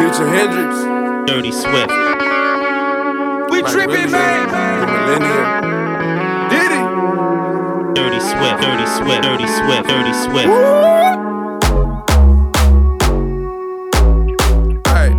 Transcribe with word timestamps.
Future 0.00 0.28
Hendrix. 0.30 0.74
Dirty 1.30 1.52
Swift. 1.52 1.92
We 3.50 3.60
tripping, 3.60 4.10
man. 4.10 4.48
The 4.80 4.86
Millennium. 4.96 5.46
Diddy. 6.48 6.82
Dirty 7.92 8.20
Swift. 8.20 8.62
Dirty 8.62 8.86
Swift. 8.86 9.22
Dirty 9.22 9.46
Swift. 9.46 9.88
Dirty 9.90 10.14
Swift. 10.14 10.48
Hey. 14.88 15.12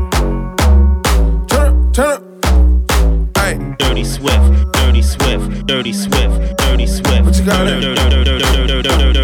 Turn 1.48 1.68
up, 1.70 1.94
turn 1.94 2.10
up. 2.10 3.38
Hey. 3.38 3.76
Dirty 3.78 4.04
Swift. 4.04 4.72
Dirty 4.74 5.04
Swift. 5.04 5.68
Dirty 5.68 5.94
Swift. 5.94 6.58
Dirty 6.58 6.88
Swift. 6.88 7.26
What 7.28 7.38
you 7.38 7.46
got 7.46 7.82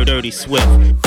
dirty 0.05 0.31
Swift. 0.31 1.06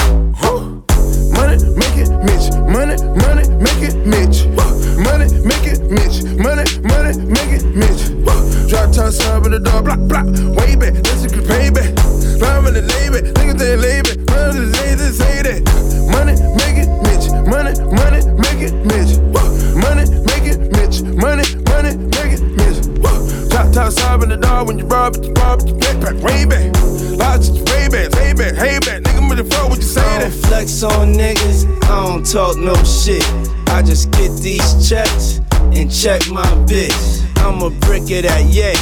Bitch. 36.70 37.26
I'm 37.38 37.60
a 37.62 37.70
brick 37.70 38.02
of 38.02 38.22
that 38.22 38.44
yay. 38.46 38.74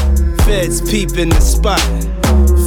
Feds 0.45 0.81
peeping 0.91 1.31
the 1.31 1.41
spot. 1.41 1.81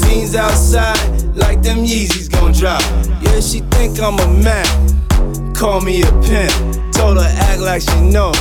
Fiends 0.01 0.35
outside 0.35 0.97
like 1.35 1.61
them 1.61 1.79
Yeezys 1.85 2.29
gon' 2.31 2.51
drop. 2.53 2.81
Yeah, 3.21 3.39
she 3.39 3.59
think 3.71 3.99
I'm 4.01 4.17
a 4.19 4.27
man. 4.43 5.53
Call 5.53 5.81
me 5.81 6.01
a 6.01 6.11
pimp. 6.23 6.51
Told 6.93 7.17
her 7.17 7.29
act 7.49 7.61
like 7.61 7.81
she 7.83 8.01
know. 8.01 8.33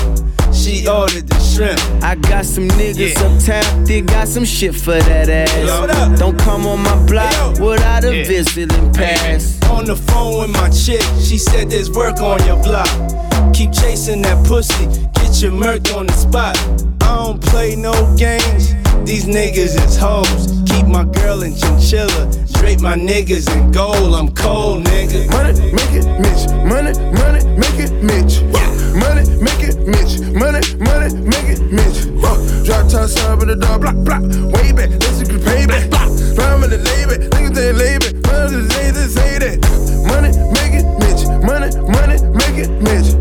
She 0.52 0.86
ordered 0.88 1.28
the 1.28 1.38
shrimp. 1.38 1.78
I 2.02 2.14
got 2.16 2.44
some 2.44 2.68
niggas 2.68 3.14
Yeah. 3.14 3.26
uptown, 3.60 3.84
they 3.84 4.00
got 4.00 4.26
some 4.26 4.44
shit 4.44 4.74
for 4.74 4.98
that 4.98 5.28
ass. 5.28 6.18
Don't 6.18 6.38
come 6.38 6.66
on 6.66 6.82
my 6.82 6.96
block 7.06 7.32
Hey, 7.32 7.54
yo. 7.58 7.66
without 7.70 8.04
a 8.04 8.16
Yeah. 8.16 8.24
visiting 8.24 8.92
pass. 8.92 9.58
On 9.70 9.84
the 9.84 9.96
phone 9.96 10.40
with 10.40 10.50
my 10.50 10.68
chick, 10.70 11.02
she 11.22 11.38
said 11.38 11.70
there's 11.70 11.90
work 11.90 12.20
on 12.20 12.44
your 12.46 12.56
block. 12.62 12.88
Keep 13.52 13.72
chasing 13.72 14.22
that 14.22 14.44
pussy, 14.44 14.88
get 15.41 15.48
your 15.48 15.58
murk 15.58 15.92
on 15.94 16.06
the 16.06 16.12
spot. 16.12 16.58
I 17.02 17.16
don't 17.16 17.41
play 17.41 17.74
no 17.74 17.92
games, 18.16 18.74
these 19.08 19.24
niggas 19.24 19.72
is 19.80 19.97
hoes. 19.97 20.52
Keep 20.66 20.86
my 20.86 21.05
girl 21.05 21.42
in 21.42 21.55
chinchilla, 21.55 22.30
drape 22.52 22.80
my 22.80 22.94
niggas 22.94 23.48
in 23.56 23.72
gold. 23.72 24.14
I'm 24.14 24.34
cold, 24.34 24.84
nigga. 24.84 25.28
Money, 25.30 25.72
make 25.72 25.92
it, 25.97 26.05
Mitch. 26.20 26.44
Money, 26.69 26.92
money, 27.16 27.41
make 27.56 27.80
it, 27.80 27.92
Mitch. 28.05 28.42
Money, 29.00 29.24
make 29.41 29.64
it, 29.64 29.80
Mitch. 29.88 30.20
Money, 30.36 30.60
money, 30.77 31.08
make 31.24 31.48
it, 31.48 31.62
Mitch. 31.72 32.04
Drop 32.66 32.88
top 32.88 33.08
sub 33.08 33.41
in 33.41 33.48
the 33.48 33.56
door, 33.56 33.78
block, 33.78 33.97
block. 34.04 34.22
Way 34.52 34.72
back, 34.72 34.91
let's 34.91 35.22
get 35.22 35.41
payback. 35.41 35.88
Rhyme 36.36 36.64
in 36.64 36.70
the 36.70 36.78
label, 36.78 37.16
niggas 37.16 37.54
they 37.54 37.72
label. 37.72 38.12
Money, 38.28 38.66
they 38.69 38.92
just 38.92 39.14
say 39.14 39.38
that. 39.38 39.56
Money, 40.04 40.36
make 40.52 40.75
it, 40.77 40.84
Mitch. 41.00 41.25
Money, 41.41 41.70
money, 41.88 42.20
make 42.36 42.58
it, 42.60 42.70
Mitch. 42.82 43.19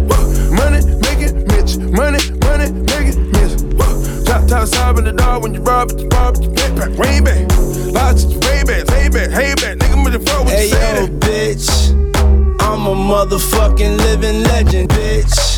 Whoa. 4.69 4.79
Drop 4.79 4.95
top 4.95 4.95
sub 4.95 4.97
in 4.97 5.03
the 5.05 5.11
door 5.11 5.39
when 5.39 5.53
you 5.53 5.61
rob 5.61 5.91
it, 5.91 5.99
you 5.99 6.07
rob 6.09 6.35
it, 6.35 6.43
you 6.43 6.49
backpack. 6.49 6.97
Way 6.97 7.21
back. 7.21 7.93
Lots 7.93 8.23
of 8.23 8.35
way 8.45 8.63
back, 8.63 8.87
hey 8.89 9.09
back, 9.09 9.29
hey 9.31 9.53
back. 9.55 9.77
Nigga 9.77 10.03
with 10.03 10.13
the 10.13 10.19
what 10.43 10.49
Hey 10.49 10.67
you 10.67 10.73
say 10.73 10.95
yo, 10.95 11.07
that? 11.07 11.19
bitch. 11.19 12.59
I'm 12.61 12.85
a 12.85 12.93
motherfucking 12.95 13.97
living 13.97 14.43
legend, 14.43 14.89
bitch. 14.89 15.48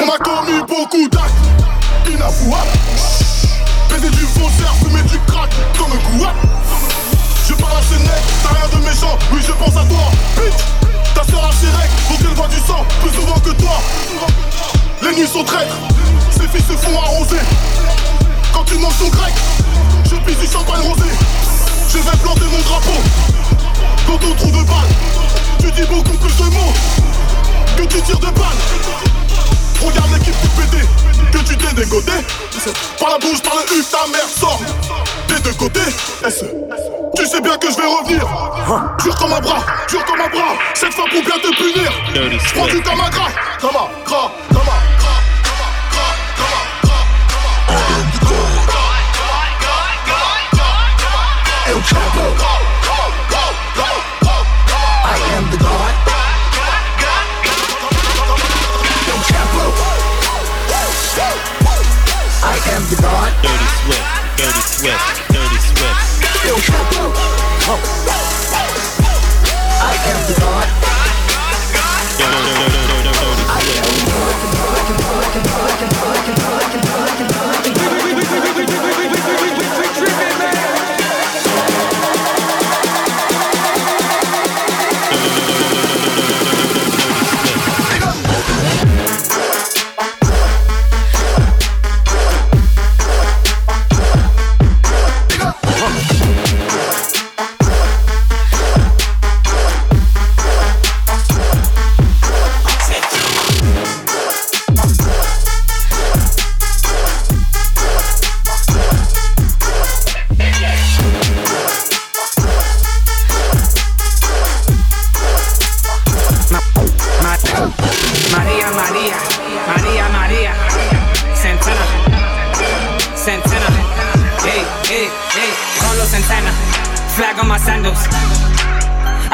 On 0.00 0.08
a 0.08 0.18
commis 0.18 0.60
beaucoup 0.68 1.08
d'actes 1.08 1.32
inavouables. 2.08 2.78
Baiser 3.90 4.10
du 4.10 4.26
faussaire, 4.26 4.74
fumer 4.82 5.02
du 5.02 5.18
crack 5.26 5.50
comme 5.76 5.92
un 5.92 6.18
couap. 6.18 6.34
Je 7.48 7.54
parle 7.54 7.78
à 7.78 7.82
ces 7.82 7.98
necks, 8.02 8.12
t'as 8.42 8.50
rien 8.50 8.68
de 8.78 8.84
méchant, 8.84 9.18
oui 9.32 9.40
je 9.44 9.52
pense 9.52 9.76
à 9.76 9.84
toi, 9.84 10.10
bitch. 10.36 10.54
Ta 11.14 11.24
sœur 11.24 11.44
a 11.44 11.50
Chirac, 11.50 11.90
donc 12.10 12.18
elle 12.20 12.36
voit 12.36 12.48
du 12.48 12.58
sang 12.58 12.84
plus 13.00 13.10
souvent 13.10 13.40
que 13.40 13.50
toi. 13.50 13.80
Les 15.02 15.16
nuits 15.16 15.26
sont 15.26 15.44
traîtres, 15.44 15.76
ces 16.30 16.46
filles 16.46 16.66
se 16.68 16.76
font 16.76 16.98
arroser. 17.00 17.40
Quand 18.52 18.64
tu 18.64 18.74
manges 18.78 18.98
ton 18.98 19.08
grec, 19.08 19.34
je 20.04 20.14
pisse 20.16 20.38
du 20.38 20.46
champagne 20.46 20.82
rosé. 20.82 21.10
Je 21.90 21.98
vais 21.98 22.16
planter 22.22 22.44
mon 22.44 22.62
drapeau 22.68 23.00
dans 24.06 24.18
ton 24.18 24.34
trou 24.34 24.50
de 24.50 24.62
balle. 24.64 24.92
Tu 25.58 25.72
dis 25.72 25.88
beaucoup 25.88 26.16
plus 26.18 26.36
de 26.36 26.44
mots 26.44 26.74
que 27.76 27.82
tu 27.82 28.02
tires 28.02 28.18
de 28.18 28.26
balles. 28.26 29.17
Regarde 29.84 30.10
l'équipe 30.12 30.34
du 30.40 30.48
PD, 30.48 30.84
que 31.32 31.38
tu 31.38 31.56
t'es 31.56 31.74
dégoté. 31.74 32.12
Par 32.98 33.10
la 33.10 33.18
bouche, 33.18 33.40
par 33.42 33.54
le 33.54 33.78
U, 33.78 33.84
ta 33.84 34.06
mère 34.10 34.28
sort. 34.28 34.60
Des 35.28 35.40
deux 35.40 35.54
côtés, 35.54 35.80
S. 36.26 36.44
Tu 37.16 37.26
sais 37.26 37.40
bien 37.40 37.56
que 37.56 37.70
je 37.70 37.76
vais 37.76 37.86
revenir. 37.86 38.26
Jure 39.02 39.16
comme 39.16 39.32
un 39.32 39.40
bras, 39.40 39.64
dur 39.88 40.04
comme 40.04 40.20
un 40.20 40.28
bras. 40.28 40.54
Cette 40.74 40.92
fois 40.92 41.04
pour 41.10 41.22
bien 41.22 41.38
te 41.38 41.54
punir. 41.56 41.92
Prends 42.54 42.66
du 42.66 42.82
Kamagra, 42.82 43.28
Kama, 43.60 43.88
Gra, 44.06 44.32
the 62.90 62.96
car. 63.02 63.17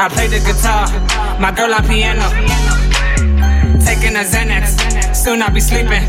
I 0.05 0.07
play 0.07 0.27
the 0.27 0.37
guitar, 0.37 0.85
my 1.39 1.49
girl 1.49 1.73
on 1.73 1.81
piano, 1.87 2.29
taking 3.81 4.15
a 4.15 4.21
Xanax, 4.21 5.15
soon 5.15 5.41
I'll 5.41 5.51
be 5.51 5.59
sleeping. 5.59 6.03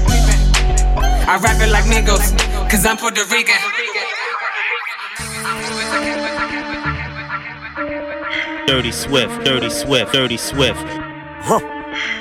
I 1.25 1.41
rap 1.43 1.57
it 1.63 1.73
like 1.73 1.85
Migos, 1.87 2.37
cause 2.69 2.85
I'm 2.85 2.99
Puerto 2.99 3.25
Rican. 3.33 3.57
Dirty 8.67 8.93
Swift, 8.93 9.43
Dirty 9.47 9.71
Swift, 9.71 10.13
Dirty 10.13 10.37
Swift. 10.37 10.85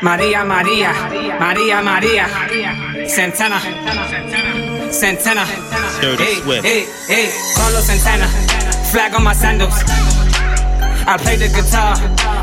Maria, 0.02 0.46
Maria, 0.46 0.94
Maria, 1.38 1.82
Maria, 1.84 3.06
Santana, 3.06 3.60
Santana. 4.94 5.46
Dirty 6.00 6.24
hey, 6.24 6.36
Swift. 6.36 6.66
Hey, 6.66 6.86
hey, 7.10 7.54
Carlos 7.58 7.84
Santana, 7.86 8.28
flag 8.94 9.14
on 9.14 9.26
my 9.26 9.34
sandals. 9.34 10.15
I 11.08 11.18
play 11.18 11.36
the 11.36 11.48
guitar, 11.50 11.96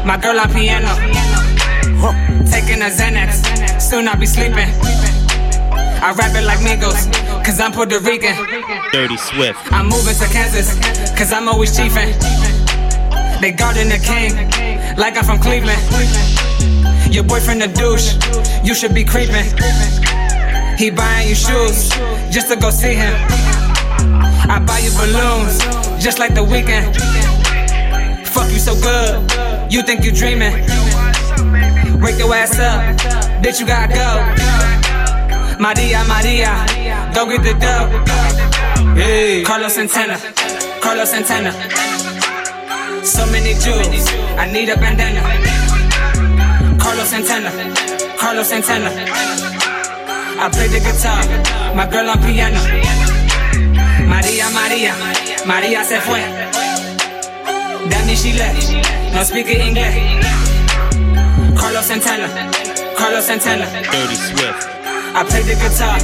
my 0.06 0.16
girl 0.16 0.38
on 0.38 0.52
piano. 0.52 0.94
Taking 2.46 2.80
a 2.82 2.90
Xanax, 2.90 3.80
soon 3.80 4.06
I'll 4.06 4.16
be 4.16 4.26
sleeping. 4.26 4.70
I 6.02 6.14
rap 6.16 6.34
it 6.34 6.44
like 6.44 6.60
Migos, 6.60 7.10
cause 7.44 7.58
I'm 7.60 7.72
Puerto 7.72 7.98
Rican. 7.98 8.36
Dirty 8.92 9.16
Swift. 9.16 9.58
I'm 9.72 9.86
moving 9.86 10.14
to 10.14 10.26
Kansas, 10.28 10.78
cause 11.18 11.32
I'm 11.32 11.48
always 11.48 11.76
chiefin'. 11.76 12.12
They 13.40 13.50
guarding 13.50 13.88
the 13.88 13.98
king, 13.98 14.34
like 14.96 15.16
I'm 15.16 15.24
from 15.24 15.40
Cleveland. 15.40 15.82
Your 17.12 17.24
boyfriend 17.24 17.62
a 17.64 17.69
douche, 17.69 18.14
you 18.64 18.74
should 18.74 18.94
be 18.94 19.04
creeping. 19.04 19.44
He 20.78 20.90
buying 20.90 21.28
you 21.28 21.34
shoes, 21.34 21.90
just 22.31 22.48
to 22.48 22.56
go 22.56 22.70
see 22.70 22.94
him. 22.94 23.14
I 24.48 24.62
buy 24.64 24.78
you 24.78 24.90
balloons, 24.92 25.58
just 26.02 26.20
like 26.20 26.34
the 26.34 26.42
Weeknd. 26.42 27.31
Fuck 28.32 28.51
you 28.51 28.58
so 28.58 28.74
good, 28.81 29.31
you 29.70 29.82
think 29.82 30.05
you 30.05 30.10
dreaming. 30.10 30.53
Wake 32.01 32.19
your 32.19 32.34
ass 32.34 32.58
up, 32.58 32.81
bitch, 33.43 33.60
you 33.60 33.67
gotta 33.67 33.93
go. 33.93 34.08
Maria, 35.60 36.03
Maria, 36.08 36.51
go 37.15 37.27
get 37.27 37.43
the 37.43 37.53
dough. 37.60 37.89
Hey. 38.94 39.43
Carlos 39.44 39.74
Santana, 39.74 40.19
Carlos 40.81 41.10
Santana. 41.10 41.53
So 43.05 43.27
many 43.27 43.53
jewels, 43.60 44.08
I 44.39 44.51
need 44.51 44.70
a 44.70 44.77
bandana. 44.77 45.20
Carlos 46.81 47.08
Santana, 47.08 47.51
Carlos 48.17 48.48
Santana. 48.48 48.91
I 50.41 50.48
play 50.51 50.69
the 50.69 50.81
guitar, 50.81 51.22
my 51.77 51.86
girl 51.86 52.08
on 52.08 52.19
piano. 52.22 52.58
Maria, 54.08 54.48
Maria, 54.51 54.94
Maria 55.46 55.84
se 55.84 56.01
fue. 56.01 56.51
Danny, 57.91 58.15
she 58.15 58.32
left, 58.34 58.70
no 59.12 59.22
speak 59.22 59.46
English. 59.48 59.96
Carlos 61.58 61.86
Santana, 61.86 62.29
Carlos 62.96 63.27
Santana. 63.27 63.67
Dirty 63.91 64.15
Swift. 64.15 64.69
I 65.15 65.24
play 65.29 65.43
the 65.43 65.56
guitar, 65.60 65.98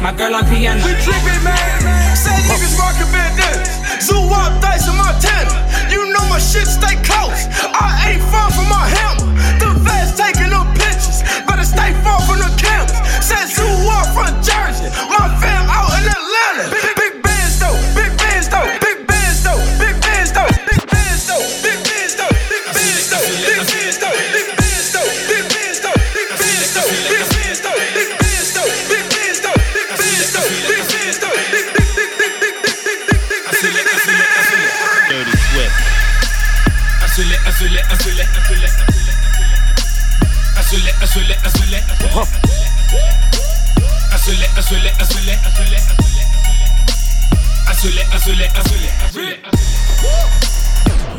my 0.00 0.12
girl 0.12 0.36
on 0.36 0.44
piano. 0.46 0.78
We 0.84 0.94
trippin', 1.02 1.42
man. 1.42 2.16
Say 2.16 2.36
niggas 2.46 2.78
rockin' 2.78 3.10
bandanas. 3.10 3.82
Zoo 4.04 4.22
up, 4.30 4.60
dice 4.62 4.86
in 4.86 4.96
Montana. 4.96 5.56
You 5.90 6.12
know 6.12 6.24
my 6.28 6.38
shit 6.38 6.66
stay 6.66 6.94
close. 7.02 7.48
I 7.74 8.14
ain't 8.14 8.22
far 8.30 8.50
from 8.52 8.68
my 8.68 8.86
hammer. 8.86 9.26
The 9.58 9.74
vets 9.82 10.14
taking 10.14 10.50
them 10.54 10.68
pictures. 10.78 11.26
Better 11.46 11.66
stay 11.66 11.90
far 12.06 12.20
from 12.22 12.38
the 12.38 12.50
cameras. 12.60 12.94
Said 13.24 13.46
zoo 13.50 13.66
up 13.90 14.06
from 14.14 14.30
Jersey. 14.44 14.90
My 15.10 15.26
fam 15.42 15.66
out 15.66 15.90
in 15.98 16.06
Atlanta. 16.06 17.01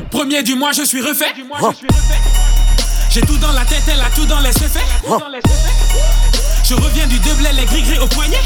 Premier 0.10 0.42
du 0.44 0.56
mois, 0.56 0.72
je 0.72 0.84
suis 0.84 1.02
refait. 1.02 1.34
J'ai 3.10 3.22
tout 3.22 3.38
dans 3.38 3.52
la 3.52 3.66
tête, 3.66 3.84
elle 3.92 4.00
a 4.00 4.10
tout 4.16 4.26
dans 4.26 4.40
les 4.40 4.50
effets. 4.52 4.86
Je 6.64 6.76
reviens 6.76 7.08
du 7.08 7.20
double, 7.20 7.48
les 7.54 7.66
gris-gris 7.66 8.00
au 8.00 8.08
poignet. 8.08 8.40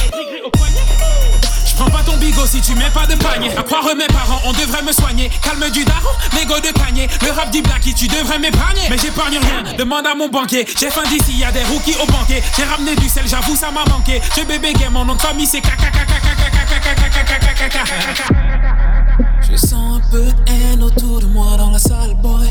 Pas 1.92 2.04
ton 2.04 2.18
bigot 2.18 2.46
si 2.46 2.62
tu 2.62 2.76
mets 2.76 2.90
pas 2.90 3.06
de 3.06 3.16
panier. 3.16 3.50
À 3.58 3.64
croire 3.64 3.84
mes 3.96 4.08
parents, 4.08 4.42
on 4.46 4.52
devrait 4.52 4.82
me 4.84 4.92
soigner. 4.92 5.30
Calme 5.42 5.70
du 5.72 5.86
daron, 5.86 6.10
mégot 6.34 6.60
de 6.60 6.72
panier. 6.78 7.08
Le 7.22 7.32
rap 7.32 7.50
dit 7.50 7.62
Blacky, 7.62 7.94
tu 7.94 8.08
devrais 8.08 8.40
m'épargner. 8.40 8.82
Mais 8.90 8.98
j'épargne 8.98 9.38
rien, 9.38 9.74
demande 9.78 10.06
à 10.06 10.16
mon 10.16 10.28
banquier. 10.28 10.66
J'ai 10.80 10.90
faim 10.90 11.04
d'ici, 11.10 11.38
y 11.38 11.44
a 11.44 11.52
des 11.52 11.64
rookies 11.64 11.96
au 12.02 12.06
banquet. 12.06 12.44
J'ai 12.56 12.64
ramené 12.64 12.96
du 12.96 13.08
sel, 13.08 13.24
j'avoue, 13.28 13.56
ça 13.56 13.72
m'a 13.72 13.86
manqué. 13.86 14.22
Je 14.36 14.44
bébé 14.44 14.74
game, 14.74 14.94
mon 14.94 15.06
nom 15.06 15.16
de 15.16 15.22
famille 15.22 15.48
c'est 15.48 15.62
caca 15.62 15.88
Je 19.50 19.56
sens 19.56 19.98
un 19.98 20.12
peu 20.12 20.24
de 20.24 20.52
haine 20.52 20.84
autour 20.84 21.20
de 21.20 21.26
moi 21.26 21.58
dans 21.58 21.72
la 21.72 21.80
salle, 21.80 22.16
boy. 22.22 22.48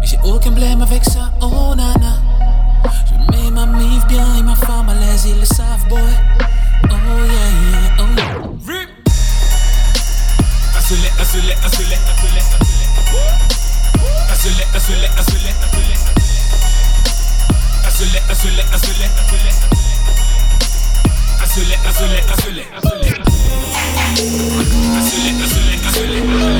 Mais 0.00 0.06
j'ai 0.06 0.18
aucun 0.24 0.50
blême 0.50 0.82
avec 0.82 1.04
ça, 1.04 1.32
oh 1.40 1.74
nana. 1.74 2.20
Je 3.06 3.36
mets 3.36 3.50
ma 3.50 3.66
mif 3.66 4.06
bien 4.08 4.26
et 4.38 4.42
ma 4.42 4.56
femme 4.56 4.88
à 4.88 4.94
l'aise, 4.94 5.26
ils 5.26 5.38
le 5.38 5.44
savent, 5.44 5.86
boy. 5.88 6.00
Assolé, 21.42 21.74
assolé, 21.84 22.24
assolé. 22.32 22.66
Assolé, 24.98 25.30
assolé, 25.44 25.78
assolé. 25.84 26.51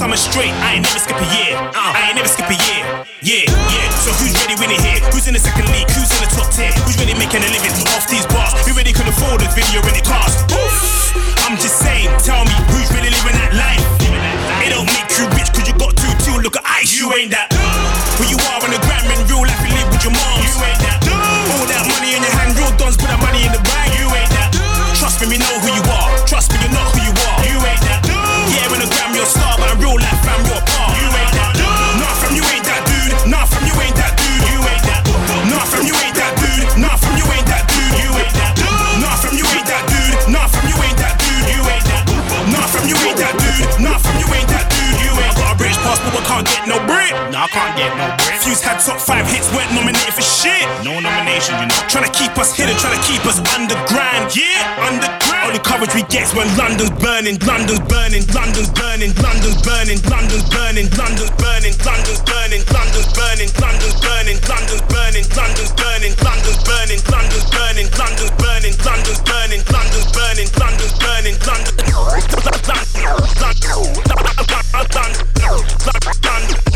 15 0.00 0.08
summers 0.08 0.20
straight, 0.20 0.54
I 0.64 0.74
ain't 0.74 0.84
never 0.84 0.98
skip 0.98 1.16
a 1.20 1.28
year. 1.36 1.56
Uh, 1.56 1.72
I 1.76 2.08
ain't 2.08 2.16
can't 47.50 47.74
get 47.76 47.90
no 47.98 48.06
Brit. 48.16 48.38
Fuse 48.46 48.62
had 48.62 48.78
top 48.78 49.02
five 49.02 49.26
hits, 49.26 49.50
weren't 49.50 49.70
nominated 49.74 50.14
for 50.14 50.22
shit. 50.22 50.62
No 50.86 50.98
nomination, 51.02 51.58
you 51.58 51.66
know. 51.66 51.80
Trying 51.90 52.06
to 52.06 52.14
keep 52.14 52.32
us 52.38 52.54
hidden, 52.54 52.78
trying 52.78 52.94
to 52.94 53.04
keep 53.04 53.22
us 53.26 53.42
underground. 53.54 54.30
Yeah, 54.34 54.86
underground. 54.86 55.50
Only 55.50 55.58
coverage 55.60 55.94
we 55.94 56.06
get 56.06 56.30
when 56.34 56.46
London's 56.54 56.94
burning, 57.02 57.36
London's 57.42 57.82
burning, 57.90 58.24
London's 58.30 58.70
burning, 58.70 59.12
London's 59.18 59.58
burning, 59.66 59.98
London's 60.06 60.46
burning, 60.54 60.86
London's 60.94 61.32
burning, 61.42 61.74
London's 61.82 63.10
burning, 63.18 63.50
London's 63.58 63.98
burning, 63.98 64.38
London's 64.46 64.86
burning, 64.86 65.26
London's 65.34 65.72
burning, 65.74 66.06
London's 66.06 66.06
burning, 66.06 66.16
London's 66.30 66.62
burning, 66.70 67.86
London's 67.98 68.34
burning, 68.38 68.74
London's 68.78 69.20
burning, 69.26 69.62
London's 69.66 70.06
burning, 70.06 70.06
London's 70.06 70.08
burning, 70.14 70.48
London's 70.54 70.94
burning, 71.02 71.36
London. 71.42 71.80
London's 76.30 76.69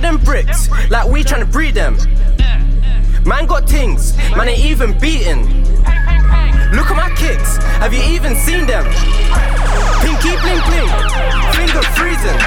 Them 0.00 0.16
bricks, 0.16 0.70
like 0.90 1.06
we 1.08 1.22
tryna 1.22 1.50
breed 1.52 1.74
them. 1.74 1.96
Man 3.26 3.44
got 3.46 3.68
things, 3.68 4.16
man 4.34 4.48
ain't 4.48 4.64
even 4.64 4.98
beating. 4.98 5.44
Look 6.72 6.88
at 6.88 6.96
my 6.96 7.12
kicks, 7.16 7.58
have 7.78 7.92
you 7.92 8.02
even 8.08 8.34
seen 8.34 8.66
them? 8.66 8.84
Pinky 10.00 10.32
bling 10.40 10.62
bling, 10.72 10.90
finger 11.52 11.84
freezing. 11.92 12.40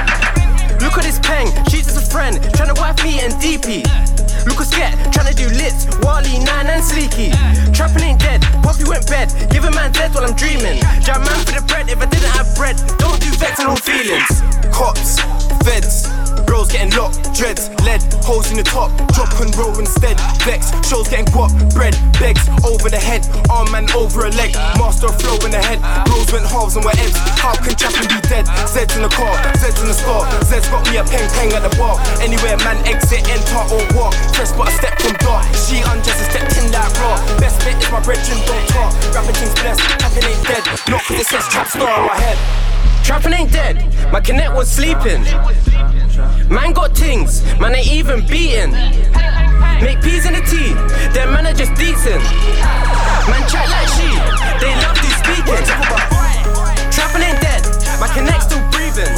Look 0.82 0.98
at 0.98 1.04
this 1.06 1.20
peng, 1.22 1.48
she's 1.70 1.86
just 1.86 1.98
a 1.98 2.06
friend, 2.12 2.38
tryna 2.58 2.76
wife 2.82 2.98
me 3.04 3.20
and 3.22 3.34
DP. 3.38 3.86
Look 4.50 4.60
at 4.60 4.68
Sket, 4.68 4.98
tryna 5.14 5.36
do 5.38 5.48
lits, 5.54 5.86
Wally, 6.02 6.40
Nine 6.44 6.68
and 6.68 6.84
Sleeky. 6.84 7.32
Trapping 7.74 8.04
ain't 8.04 8.20
dead, 8.20 8.42
Poppy 8.64 8.84
went 8.84 9.08
bed, 9.08 9.30
give 9.52 9.64
a 9.64 9.72
man 9.72 9.92
dead 9.92 10.14
while 10.14 10.26
I'm 10.26 10.36
dreaming. 10.36 10.82
Jam 11.06 11.22
man 11.24 11.40
for 11.46 11.54
the 11.54 11.64
bread, 11.68 11.90
if 11.90 12.02
I 12.02 12.06
didn't 12.08 12.34
have 12.34 12.50
bread, 12.56 12.76
don't 12.98 13.22
do 13.22 13.30
vex 13.38 13.60
no 13.60 13.76
feelings. 13.76 14.42
Cops, 14.74 15.22
feds, 15.64 16.10
bros 16.64 16.72
getting 16.72 16.94
locked, 16.98 17.20
dreads, 17.36 17.70
lead, 17.84 18.02
holes 18.24 18.50
in 18.52 18.58
the 18.58 18.64
top, 18.64 18.92
drop 19.14 19.32
and 19.40 19.52
roll 19.56 19.78
instead. 19.80 20.16
Vex, 20.44 20.72
shows 20.88 21.08
getting 21.08 21.26
guap, 21.28 21.52
bread, 21.74 21.96
begs, 22.20 22.48
over 22.64 22.90
the 22.90 23.00
head, 23.00 23.26
arm 23.50 23.70
man 23.72 23.90
over 23.92 24.26
a 24.26 24.32
leg, 24.40 24.54
master 24.80 25.10
flow 25.10 25.36
in 25.44 25.52
the 25.52 25.60
head, 25.60 25.80
bros 26.08 26.32
went 26.32 26.46
halves 26.46 26.76
and 26.76 26.86
we're 26.86 26.96
ebbs. 26.96 27.18
How 27.40 27.56
can 27.56 27.76
trapping 27.76 28.08
be 28.08 28.20
dead? 28.30 28.46
Zeds 28.70 28.96
in 28.96 29.04
the 29.04 29.12
car, 29.12 29.36
Zeds 29.60 29.80
in 29.82 29.88
the 29.88 29.94
scar, 29.94 30.24
Zeds 30.48 30.70
got 30.72 30.88
me 30.88 30.98
a 30.98 31.04
peng 31.04 31.28
peng 31.36 31.52
at 31.54 31.64
the 31.64 31.74
bar. 31.76 32.00
Anywhere 32.24 32.58
man 32.64 32.80
exit, 32.88 33.28
enter 33.28 33.64
or 33.68 33.84
walk, 33.96 34.14
fresh 34.36 34.52
but 34.56 34.70
a 34.70 34.74
step 34.78 34.96
from 35.00 35.16
dark. 35.20 35.44
She 35.68 35.84
undressed 35.84 36.22
and 36.22 36.30
stepped 36.32 36.56
in 36.64 36.72
that 36.72 36.90
raw. 37.00 37.20
Best 37.40 37.60
bit 37.66 37.76
is 37.76 37.92
my 37.92 38.00
brethren 38.00 38.40
don't 38.48 38.68
talk. 38.72 38.92
Rapping 39.12 39.36
things 39.36 39.56
blessed, 39.60 39.84
trapping 40.00 40.26
ain't 40.28 40.44
dead, 40.48 40.64
not 40.88 41.04
it 41.12 41.28
says 41.28 41.48
trap 41.52 41.68
star 41.68 41.92
on 41.92 42.08
my 42.08 42.16
head. 42.16 42.38
Trapping 43.04 43.34
ain't 43.34 43.52
dead, 43.52 43.84
my 44.14 44.22
connect 44.22 44.56
was 44.56 44.72
sleeping. 44.72 45.28
Man 46.14 46.74
got 46.74 46.96
things, 46.96 47.42
man 47.60 47.74
ain't 47.74 47.90
even 47.92 48.22
beating. 48.28 48.70
Make 49.82 49.98
peas 50.06 50.26
in 50.30 50.34
the 50.38 50.46
tea, 50.46 50.78
them 51.10 51.34
man 51.34 51.48
are 51.48 51.58
just 51.58 51.74
decent. 51.74 52.22
Man 53.26 53.42
chat 53.50 53.66
like 53.74 53.90
she, 53.98 54.06
they 54.62 54.70
love 54.78 54.94
to 54.94 55.10
speaking. 55.18 55.58
Trapping 56.94 57.24
ain't 57.26 57.42
dead, 57.42 57.66
my 57.98 58.06
connect 58.14 58.44
still 58.46 58.62
breathing. 58.70 59.10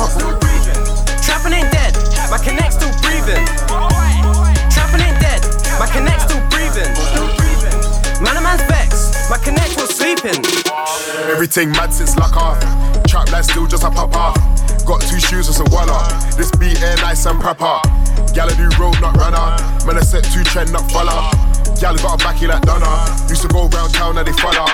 Trapping 1.20 1.52
ain't 1.52 1.72
dead, 1.76 1.92
my 2.32 2.40
connect 2.40 2.80
still 2.80 2.96
breathing. 3.04 3.44
Trapping 4.72 5.04
ain't 5.04 5.20
dead, 5.20 5.44
my 5.80 5.88
connect 5.92 6.32
still 6.32 6.44
breathing. 6.48 6.92
Man 8.24 8.38
a 8.38 8.42
man's 8.42 8.64
vex, 8.72 9.28
my 9.30 9.38
connect 9.38 9.76
was 9.76 9.92
sleeping. 9.92 10.40
Everything 11.28 11.72
mad 11.72 11.94
since 11.94 12.16
lock 12.16 12.38
off. 12.38 12.60
Trap 13.06 13.32
life 13.32 13.44
still 13.44 13.68
just 13.68 13.84
a 13.84 13.92
pop 13.92 14.16
off. 14.16 14.55
Got 14.86 15.02
two 15.02 15.20
shoes, 15.20 15.48
just 15.48 15.60
a 15.60 15.66
one 15.74 15.90
up. 15.90 16.06
This 16.38 16.52
beat 16.52 16.80
air 16.82 16.96
nice 16.98 17.26
and 17.26 17.40
proper. 17.42 17.82
Gala 18.34 18.54
do 18.54 18.70
road, 18.78 19.02
not 19.02 19.18
runner. 19.18 19.58
Man, 19.86 19.98
I 19.98 20.02
set 20.02 20.24
two 20.24 20.44
trend, 20.44 20.72
not 20.72 20.90
follow. 20.92 21.30
Gal 21.82 21.98
got 21.98 22.22
a 22.22 22.24
backy 22.24 22.46
like 22.46 22.62
Donna. 22.62 23.10
Used 23.28 23.42
to 23.42 23.48
go 23.48 23.68
round 23.68 23.94
town, 23.94 24.16
now 24.16 24.24
they 24.24 24.34
follow. 24.34 24.70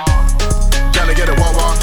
Gala 0.91 1.15
get 1.15 1.29
a 1.29 1.35
wawa. 1.39 1.79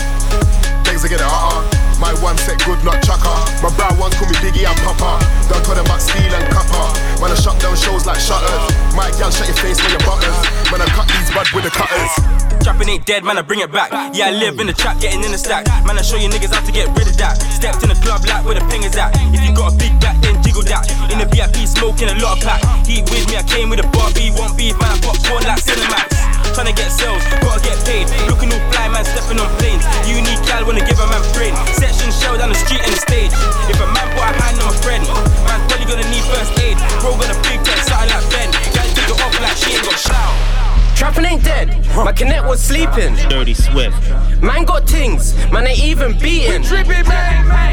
Things 0.85 1.05
I 1.05 1.09
get 1.09 1.21
a 1.21 1.29
uh 1.29 1.65
My 2.01 2.13
one 2.21 2.37
set 2.39 2.59
good, 2.65 2.83
not 2.85 3.01
chucker. 3.01 3.39
My 3.65 3.73
brown 3.77 3.97
one 3.97 4.13
call 4.13 4.29
me 4.29 4.37
Biggie 4.45 4.69
and 4.69 4.79
Papa. 4.85 5.25
Don't 5.49 5.65
tell 5.65 5.75
them 5.75 5.87
about 5.87 6.01
steel 6.01 6.33
and 6.33 6.49
copper. 6.53 6.85
Man, 7.21 7.33
I 7.33 7.37
shut 7.37 7.61
down 7.61 7.77
shows 7.77 8.05
like 8.05 8.21
shutters. 8.21 8.69
My 8.97 9.09
gal 9.17 9.31
shut 9.31 9.49
your 9.49 9.57
face 9.57 9.81
with 9.81 9.93
your 9.93 10.05
butters. 10.05 10.37
Man, 10.69 10.81
I 10.81 10.87
cut 10.93 11.09
these 11.09 11.33
bud 11.33 11.49
with 11.55 11.65
the 11.65 11.71
cutters. 11.71 12.48
Trapping 12.69 13.01
ain't 13.01 13.09
dead, 13.09 13.25
man, 13.25 13.41
I 13.41 13.41
bring 13.41 13.65
it 13.65 13.73
back. 13.73 13.89
Yeah, 14.13 14.29
I 14.29 14.37
live 14.37 14.61
in 14.61 14.69
the 14.69 14.77
trap, 14.77 15.01
getting 15.01 15.25
in 15.25 15.33
the 15.33 15.41
stack. 15.41 15.65
Man, 15.89 15.97
I 15.97 16.05
show 16.05 16.21
you 16.21 16.29
niggas 16.29 16.53
how 16.53 16.61
to 16.61 16.69
get 16.69 16.93
rid 16.93 17.09
of 17.09 17.17
that. 17.17 17.41
Stepped 17.49 17.81
in 17.81 17.89
the 17.89 17.97
club 18.05 18.21
like 18.29 18.45
where 18.45 18.61
the 18.61 18.65
ping 18.69 18.85
is 18.85 18.93
at. 18.93 19.17
If 19.33 19.41
you 19.41 19.57
got 19.57 19.73
a 19.73 19.75
big 19.81 19.97
back, 20.05 20.21
then 20.21 20.37
jiggle 20.45 20.61
that. 20.69 20.85
In 21.09 21.17
the 21.17 21.25
VIP, 21.33 21.65
smoking 21.65 22.13
a 22.13 22.17
lot 22.21 22.37
of 22.37 22.45
pack. 22.45 22.61
Heat 22.85 23.09
with 23.09 23.25
me, 23.33 23.41
I 23.41 23.45
came 23.49 23.73
with 23.73 23.81
a 23.81 23.89
Barbie. 23.89 24.37
Won't 24.37 24.53
be 24.53 24.77
man, 24.77 24.85
I 24.85 25.01
popcorn 25.01 25.49
like 25.49 25.65
Cinemax. 25.65 26.13
Tryna 26.53 26.77
get 26.77 26.93
sales, 26.93 27.25
gotta 27.41 27.65
get 27.65 27.81
paid. 27.89 28.05
Looking 28.29 28.53
all 28.53 28.61
fly, 28.69 28.93
man, 28.93 29.01
stepping 29.09 29.41
on 29.41 29.49
planes. 29.57 29.89
Unique 30.05 30.45
gal, 30.45 30.69
wanna 30.69 30.85
give 30.85 31.01
a 31.01 31.09
man 31.09 31.25
brain. 31.33 31.57
Section 31.73 32.13
shell 32.13 32.37
down 32.37 32.53
the 32.53 32.61
street 32.69 32.85
and 32.85 32.93
the 32.93 33.01
stage. 33.01 33.33
If 33.73 33.81
a 33.81 33.89
man 33.97 34.13
put 34.13 34.29
a 34.29 34.33
hand 34.45 34.61
on 34.61 34.69
a 34.69 34.77
friend, 34.85 35.09
man, 35.49 35.57
probably 35.73 35.89
gonna 35.89 36.05
need 36.13 36.21
first 36.29 36.53
aid. 36.61 36.77
Bro, 37.01 37.17
got 37.17 37.33
a 37.33 37.37
big 37.49 37.65
tech, 37.65 37.81
something 37.89 38.13
like 38.13 38.29
Ben. 38.29 38.53
Gal 38.77 38.85
took 38.93 39.09
it 39.09 39.25
off 39.25 39.33
like 39.41 39.57
she 39.57 39.73
ain't 39.73 39.89
got 39.89 39.97
shout. 39.97 40.68
Trapping 40.99 41.27
ain't 41.27 41.45
dead, 41.45 41.87
my 41.95 42.11
connect 42.11 42.45
was 42.45 42.61
sleeping. 42.61 43.15
Dirty 43.31 43.55
Swift. 43.55 43.95
Man 44.43 44.65
got 44.65 44.83
things, 44.91 45.33
man 45.53 45.65
ain't 45.69 45.79
even 45.79 46.19
beating. 46.19 46.63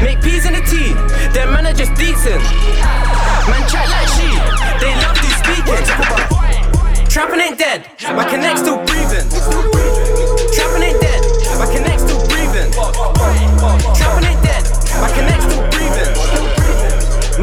Make 0.00 0.22
peas 0.22 0.46
in 0.46 0.54
the 0.54 0.62
tea, 0.62 0.94
them 1.34 1.50
man 1.50 1.66
are 1.66 1.72
just 1.74 1.92
decent. 1.98 2.38
Man 3.50 3.62
chat 3.66 3.90
like 3.90 4.06
she, 4.14 4.30
they 4.78 4.94
love 5.02 5.18
to 5.18 5.26
speaking. 5.42 5.82
Trapping 7.10 7.40
ain't 7.40 7.58
dead, 7.58 7.90
my 8.14 8.22
connect 8.30 8.60
still 8.60 8.78
breathing. 8.86 9.26
Trapping 10.54 10.86
ain't 10.86 11.00
dead, 11.02 11.20
my 11.58 11.66
connect 11.66 12.06
still 12.06 12.22
breathing. 12.30 12.70
Trapping 12.70 14.22
ain't 14.22 14.42
dead, 14.46 14.62
my 15.02 15.10
connect 15.10 15.42
still 15.42 15.66
breathing. 15.74 16.14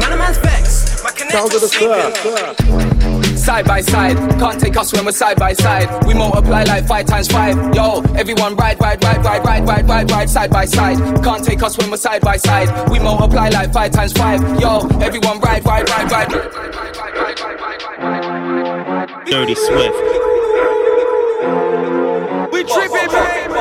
Man 0.00 0.12
a 0.12 0.16
man's 0.16 0.38
vex, 0.38 1.04
my 1.04 1.10
connect 1.10 1.46
still 1.52 1.68
sleeping. 1.68 3.13
Side 3.44 3.66
by 3.66 3.82
side, 3.82 4.16
can't 4.38 4.58
take 4.58 4.74
us 4.78 4.90
when 4.94 5.04
we're 5.04 5.12
side 5.12 5.38
by 5.38 5.52
side. 5.52 6.06
We 6.06 6.14
multiply 6.14 6.64
like 6.64 6.86
five 6.86 7.04
times 7.04 7.28
five. 7.28 7.54
Yo, 7.74 8.00
everyone 8.16 8.56
ride, 8.56 8.80
ride, 8.80 9.04
ride, 9.04 9.22
ride, 9.22 9.44
ride, 9.44 9.66
ride, 9.66 9.86
ride, 9.86 10.10
ride, 10.10 10.30
side 10.30 10.50
by 10.50 10.64
side. 10.64 10.96
Can't 11.22 11.44
take 11.44 11.62
us 11.62 11.76
when 11.76 11.90
we're 11.90 11.98
side 11.98 12.22
by 12.22 12.38
side. 12.38 12.88
We 12.88 12.98
multiply 13.00 13.50
like 13.50 13.70
five 13.70 13.92
times 13.92 14.14
five. 14.14 14.40
Yo, 14.58 14.88
everyone 15.02 15.40
ride, 15.40 15.62
ride, 15.66 15.86
ride, 15.90 16.10
ride. 16.10 16.30
Dirty 19.26 19.54
Swift. 19.54 19.94
We 22.50 22.64
tripping, 22.64 23.10
baby. 23.12 23.54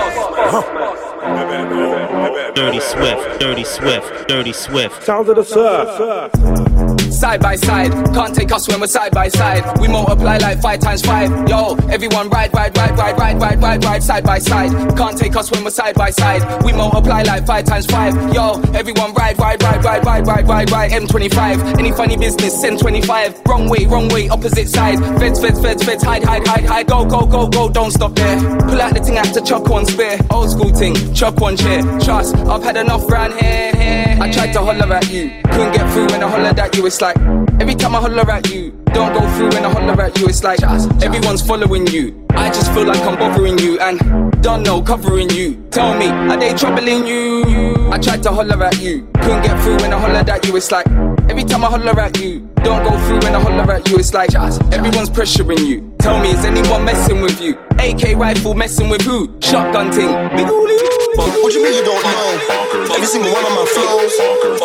Dirty 2.55 2.79
Swift. 2.79 3.39
Dirty 3.41 3.65
Swift. 3.65 4.27
Dirty 4.29 4.53
Swift. 4.53 5.03
Sounds 5.03 5.27
of 5.27 5.35
the 5.35 5.43
surf. 5.43 6.82
Side 7.13 7.41
by 7.41 7.55
side, 7.55 7.91
can't 8.13 8.35
take 8.35 8.51
us 8.51 8.67
when 8.67 8.81
we're 8.81 8.87
side 8.87 9.13
by 9.13 9.29
side. 9.29 9.79
We 9.79 9.87
multiply 9.87 10.37
like 10.37 10.61
five 10.61 10.79
times 10.79 11.01
five. 11.01 11.29
Yo, 11.47 11.75
everyone 11.89 12.27
ride, 12.29 12.53
ride, 12.53 12.75
ride, 12.77 12.97
ride, 12.97 13.17
ride, 13.17 13.39
ride, 13.39 13.61
ride, 13.61 13.83
ride, 13.83 14.03
side 14.03 14.23
by 14.23 14.39
side. 14.39 14.71
Can't 14.97 15.17
take 15.17 15.35
us 15.35 15.49
when 15.51 15.63
we're 15.63 15.69
side 15.69 15.95
by 15.95 16.09
side. 16.09 16.63
We 16.63 16.73
multiply 16.73 17.23
like 17.23 17.45
five 17.45 17.65
times 17.65 17.85
five. 17.85 18.13
Yo, 18.33 18.59
everyone 18.73 19.13
ride, 19.13 19.39
ride, 19.39 19.61
ride, 19.63 19.83
ride, 19.83 20.05
ride, 20.05 20.27
ride, 20.27 20.47
ride, 20.47 20.71
ride. 20.71 20.91
M25. 20.91 21.79
Any 21.79 21.91
funny 21.91 22.17
business, 22.17 22.59
send 22.59 22.79
25. 22.79 23.41
Wrong 23.45 23.69
way, 23.69 23.85
wrong 23.85 24.09
way, 24.09 24.27
opposite 24.27 24.67
side. 24.67 24.99
Feds, 25.19 25.39
feds, 25.39 25.61
feds, 25.61 25.83
feds, 25.83 26.03
hide, 26.03 26.23
hide, 26.23 26.45
hide, 26.45 26.65
hide. 26.65 26.87
Go, 26.87 27.05
go, 27.05 27.25
go, 27.25 27.47
go, 27.47 27.69
don't 27.69 27.91
stop 27.91 28.15
there. 28.15 28.39
Pull 28.59 28.81
out 28.81 28.93
the 28.93 29.01
thing, 29.01 29.17
I 29.17 29.25
have 29.25 29.45
chuck 29.45 29.69
one 29.69 29.85
spare. 29.85 30.19
Old 30.29 30.49
school 30.49 30.73
thing, 30.73 30.95
chuck 31.13 31.39
one 31.39 31.55
chair. 31.55 31.81
Trust, 31.99 32.35
I've 32.35 32.63
had 32.63 32.75
enough 32.75 33.09
round 33.09 33.33
here. 33.39 33.73
I 34.21 34.31
tried 34.31 34.53
to 34.53 34.59
holler 34.59 34.93
at 34.93 35.09
you, 35.09 35.29
couldn't 35.51 35.73
get 35.73 35.91
through 35.91 36.07
when 36.07 36.23
I 36.23 36.29
hollered 36.29 36.57
at 36.59 36.75
you. 36.75 36.85
It's 36.85 37.01
like 37.01 37.12
every 37.61 37.75
time 37.75 37.95
I 37.95 37.99
holler 38.01 38.29
at 38.29 38.49
you, 38.49 38.71
don't 38.93 39.13
go 39.13 39.21
through 39.35 39.49
when 39.49 39.65
I 39.65 39.71
holler 39.71 40.01
at 40.01 40.17
you. 40.19 40.27
It's 40.27 40.43
like 40.43 40.61
everyone's 41.03 41.45
following 41.45 41.87
you. 41.87 42.25
I 42.31 42.49
just 42.49 42.71
feel 42.73 42.85
like 42.85 43.01
I'm 43.01 43.17
bothering 43.17 43.57
you 43.59 43.79
and 43.79 44.41
don't 44.41 44.63
know 44.63 44.81
covering 44.81 45.29
you. 45.29 45.63
Tell 45.71 45.97
me, 45.97 46.07
are 46.07 46.37
they 46.37 46.53
troubling 46.53 47.05
you? 47.07 47.82
I 47.93 47.99
tried 47.99 48.23
to 48.23 48.31
holler 48.33 48.57
at 48.57 48.81
you, 48.81 49.05
couldn't 49.21 49.45
get 49.45 49.53
through 49.61 49.77
when 49.77 49.93
I 49.93 49.99
hollered 50.01 50.27
at 50.27 50.41
you. 50.47 50.57
It's 50.57 50.71
like 50.71 50.87
every 51.29 51.45
time 51.45 51.63
I 51.63 51.69
holler 51.69 51.93
at 52.01 52.17
you, 52.17 52.49
don't 52.65 52.81
go 52.81 52.89
through 53.05 53.21
when 53.21 53.37
I 53.37 53.39
holler 53.39 53.69
at 53.69 53.87
you. 53.87 54.01
It's 54.01 54.15
like 54.17 54.33
everyone's 54.73 55.13
pressuring 55.13 55.61
you. 55.61 55.93
Tell 56.01 56.17
me, 56.17 56.33
is 56.33 56.43
anyone 56.43 56.85
messing 56.85 57.21
with 57.21 57.39
you? 57.39 57.53
AK 57.77 58.17
rifle 58.17 58.55
messing 58.55 58.89
with 58.89 59.05
who? 59.05 59.29
Shotgun 59.45 59.93
ting. 59.93 60.09
What 60.09 61.53
do 61.53 61.53
you 61.53 61.61
mean 61.61 61.77
you 61.77 61.85
don't 61.85 62.01
know? 62.01 62.97
Every 62.97 63.05
single 63.05 63.29
one 63.29 63.45
of 63.45 63.53
my 63.61 63.65
flows, 63.69 64.13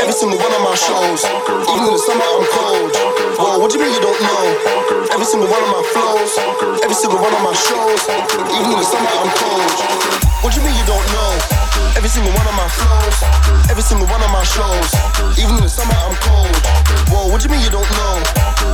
every 0.01 0.17
single 0.17 0.41
one 0.41 0.55
of 0.57 0.63
my 0.65 0.73
shows. 0.73 1.21
Even 1.69 1.85
in 1.85 1.93
the 1.93 2.01
summer 2.01 2.25
I'm 2.25 2.49
cold. 2.49 2.97
Whoa, 3.37 3.59
what 3.61 3.69
do 3.69 3.77
you 3.77 3.85
mean 3.85 3.93
you 3.93 4.01
don't 4.01 4.23
know? 4.25 5.13
Every 5.13 5.29
single 5.29 5.53
one 5.53 5.61
of 5.61 5.69
my 5.69 5.85
flows, 5.93 6.33
every 6.81 6.97
single 6.97 7.21
one 7.21 7.37
of 7.37 7.45
my 7.45 7.53
shows. 7.53 8.09
Even 8.57 8.73
in 8.73 8.79
the 8.81 8.89
summer 8.89 9.13
I'm 9.21 9.29
cold. 9.37 9.69
What 10.41 10.57
do 10.57 10.65
you 10.65 10.65
mean 10.65 10.81
you 10.81 10.87
don't 10.89 11.05
know? 11.13 11.78
Every 11.99 12.11
single 12.11 12.33
one 12.33 12.47
of 12.47 12.55
my 12.55 12.69
flows, 12.69 13.19
every 13.69 13.83
single 13.83 14.07
one 14.07 14.23
of 14.23 14.31
my 14.31 14.45
shows. 14.45 14.87
Even 15.37 15.57
in 15.57 15.63
the 15.65 15.69
summer 15.69 15.95
I'm 15.99 16.15
cold. 16.23 16.55
Whoa, 17.11 17.27
what 17.27 17.43
do 17.43 17.49
you 17.49 17.53
mean 17.53 17.61
you 17.61 17.71
don't 17.71 17.91
know? 17.91 18.23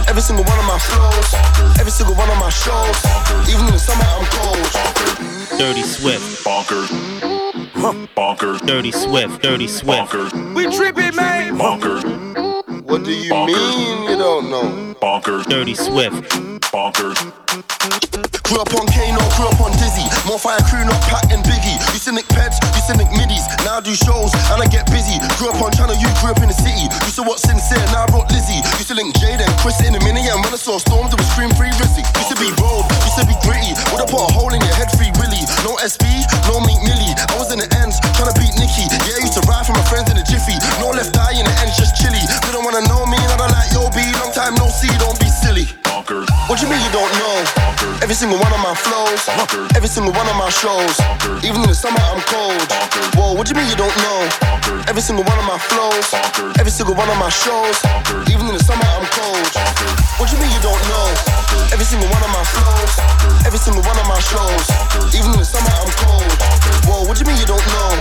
Every 0.07 0.21
single 0.21 0.45
one 0.45 0.59
of 0.59 0.67
my 0.67 0.79
flows, 0.79 1.33
every 1.81 1.91
single 1.91 2.15
one 2.17 2.29
of 2.29 2.37
my 2.37 2.51
shows. 2.51 3.01
Even 3.49 3.65
in 3.65 3.73
the 3.73 3.79
summer, 3.79 4.05
I'm 4.05 4.27
cold. 4.29 5.59
Dirty 5.59 5.85
Swift. 5.85 6.45
Bonkers. 6.45 6.89
Bonkers. 8.15 8.61
Dirty 8.67 8.93
Swift. 8.93 9.43
Dirty 9.43 9.69
Swift. 9.69 10.13
Bonkers. 10.13 10.55
We 10.55 10.65
tripping, 10.77 11.17
man. 11.17 11.57
Bonkers. 11.57 12.05
What 12.85 13.05
do 13.05 13.11
you 13.11 13.33
mean 13.33 14.03
you 14.03 14.19
don't 14.19 14.51
know? 14.51 14.95
Bonkers. 15.01 15.47
Dirty 15.47 15.75
Swift. 15.75 16.29
Bonkers. 16.71 17.44
Grew 18.45 18.61
up 18.61 18.73
on 18.77 18.87
Kano, 18.93 19.21
grew 19.37 19.49
up 19.49 19.61
on 19.61 19.73
Dizzee. 19.81 20.07
More 20.29 20.39
fire 20.39 20.61
crew, 20.69 20.85
not 20.85 21.01
Pac 21.09 21.33
and 21.33 21.43
Biggie. 21.45 21.77
You 21.93 22.01
cynic 22.01 22.29
pets, 22.29 22.61
you 22.77 22.83
cynic 22.85 23.09
middies. 23.17 23.45
Now 23.65 23.79
I 23.79 23.83
do 23.85 23.97
shows 23.97 24.33
and 24.53 24.61
I 24.61 24.69
get 24.69 24.85
busy. 24.93 25.17
Grew 25.41 25.49
up 25.49 25.61
on 25.65 25.73
channel, 25.73 25.97
you 25.97 26.09
grew 26.21 26.33
up 26.33 26.41
in 26.45 26.49
the 26.53 26.57
city. 26.57 26.87
Used 27.09 27.17
to 27.21 27.25
watch 27.25 27.41
sincere, 27.41 27.81
now 27.93 28.05
I 28.05 28.09
brought 28.13 28.29
Lizzie. 28.29 28.61
Used 28.77 28.93
to 28.93 28.97
link 28.97 29.17
Jade 29.17 29.41
and 29.41 29.53
Chris 29.65 29.81
in 29.81 29.97
a 29.97 30.01
mini. 30.05 30.29
And 30.29 30.45
when 30.45 30.53
I 30.53 30.61
saw 30.61 30.77
storms, 30.77 31.13
it 31.13 31.19
was 31.19 31.29
scream 31.33 31.51
free 31.57 31.73
Rizzy. 31.81 32.05
Used 32.21 32.31
to 32.33 32.39
be 32.39 32.53
bold, 32.61 32.85
used 33.05 33.17
to 33.21 33.25
be 33.25 33.37
gritty. 33.41 33.73
Would 33.93 34.05
have 34.05 34.13
put 34.13 34.23
a 34.23 34.31
hole 34.33 34.53
in 34.53 34.61
your 34.61 34.77
head, 34.77 34.93
free 34.95 35.11
Willy. 35.17 35.41
No 35.65 35.77
SB, 35.81 36.05
no 36.49 36.61
Meek 36.69 36.81
Millie. 36.85 37.17
I 37.17 37.35
was 37.41 37.49
in 37.49 37.59
the 37.65 37.69
ends, 37.81 37.97
trying 38.17 38.29
to 38.29 38.37
beat 38.37 38.53
Nicky. 38.61 38.85
Yeah, 39.09 39.19
I 39.19 39.25
used 39.25 39.37
to 39.41 39.45
ride 39.49 39.65
for 39.65 39.73
my 39.73 39.85
friends 39.89 40.13
in 40.13 40.21
the 40.21 40.25
jiffy. 40.29 40.57
No 40.85 40.93
left 40.93 41.17
eye 41.17 41.37
in 41.37 41.49
the 41.49 41.55
ends, 41.65 41.81
just 41.81 41.97
chilly. 41.97 42.21
Didn't 42.45 42.61
wanna 42.61 42.85
know 42.93 43.09
me, 43.09 43.19
What 46.45 46.61
you 46.61 46.69
mean 46.69 46.77
you 46.85 46.93
don't 46.93 47.09
know? 47.17 47.41
Every 48.05 48.15
single 48.15 48.37
one 48.37 48.53
of 48.53 48.61
my 48.61 48.77
flows, 48.77 49.25
every 49.73 49.89
single 49.89 50.13
one 50.13 50.29
of 50.29 50.37
my 50.37 50.53
shows. 50.53 50.93
Even 51.41 51.65
in 51.65 51.73
the 51.73 51.75
summer, 51.75 51.97
I'm 52.05 52.21
cold. 52.29 52.61
Whoa, 53.17 53.33
what 53.33 53.49
you 53.49 53.57
mean 53.57 53.65
you 53.65 53.75
don't 53.75 53.97
know? 54.05 54.29
Every 54.85 55.01
single 55.01 55.25
one 55.25 55.41
of 55.41 55.49
my 55.49 55.57
flows, 55.57 56.13
every 56.61 56.71
single 56.71 56.95
one 56.95 57.09
of 57.09 57.17
my 57.17 57.33
shows. 57.33 57.81
Even 58.29 58.45
in 58.45 58.53
the 58.53 58.61
summer, 58.61 58.85
I'm 58.85 59.09
cold. 59.17 59.41
What 60.21 60.29
you 60.29 60.37
mean 60.37 60.53
you 60.53 60.61
don't 60.61 60.85
know? 60.85 61.09
Every 61.73 61.89
single 61.89 62.13
one 62.13 62.21
of 62.21 62.29
my 62.29 62.45
flows, 62.45 62.93
every 63.49 63.59
single 63.59 63.81
one 63.81 63.97
of 63.97 64.05
my 64.05 64.21
shows. 64.21 64.69
Even 65.17 65.33
in 65.33 65.41
the 65.41 65.49
summer, 65.49 65.73
I'm 65.81 65.89
cold. 66.05 66.29
Whoa, 66.85 67.09
what 67.09 67.17
you 67.17 67.25
mean 67.25 67.41
you 67.41 67.49
don't 67.49 67.65
know? 67.73 67.97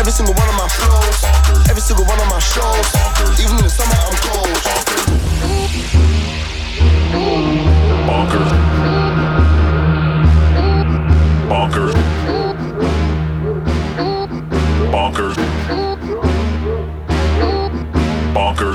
Every 0.00 0.10
single 0.10 0.32
one 0.32 0.48
of 0.48 0.56
my 0.56 0.72
flows, 0.72 1.20
every 1.68 1.84
single 1.84 2.08
one 2.08 2.16
of 2.16 2.32
my 2.32 2.40
shows. 2.40 2.88
Even 3.36 3.60
in 3.60 3.68
the 3.68 3.70
summer, 3.72 3.92
I'm 3.92 4.16
cold. 4.24 6.23
Bonkers. 8.14 8.50
Bonker. 11.48 11.92
Bonker. 14.92 15.32
Bonkers. 18.32 18.73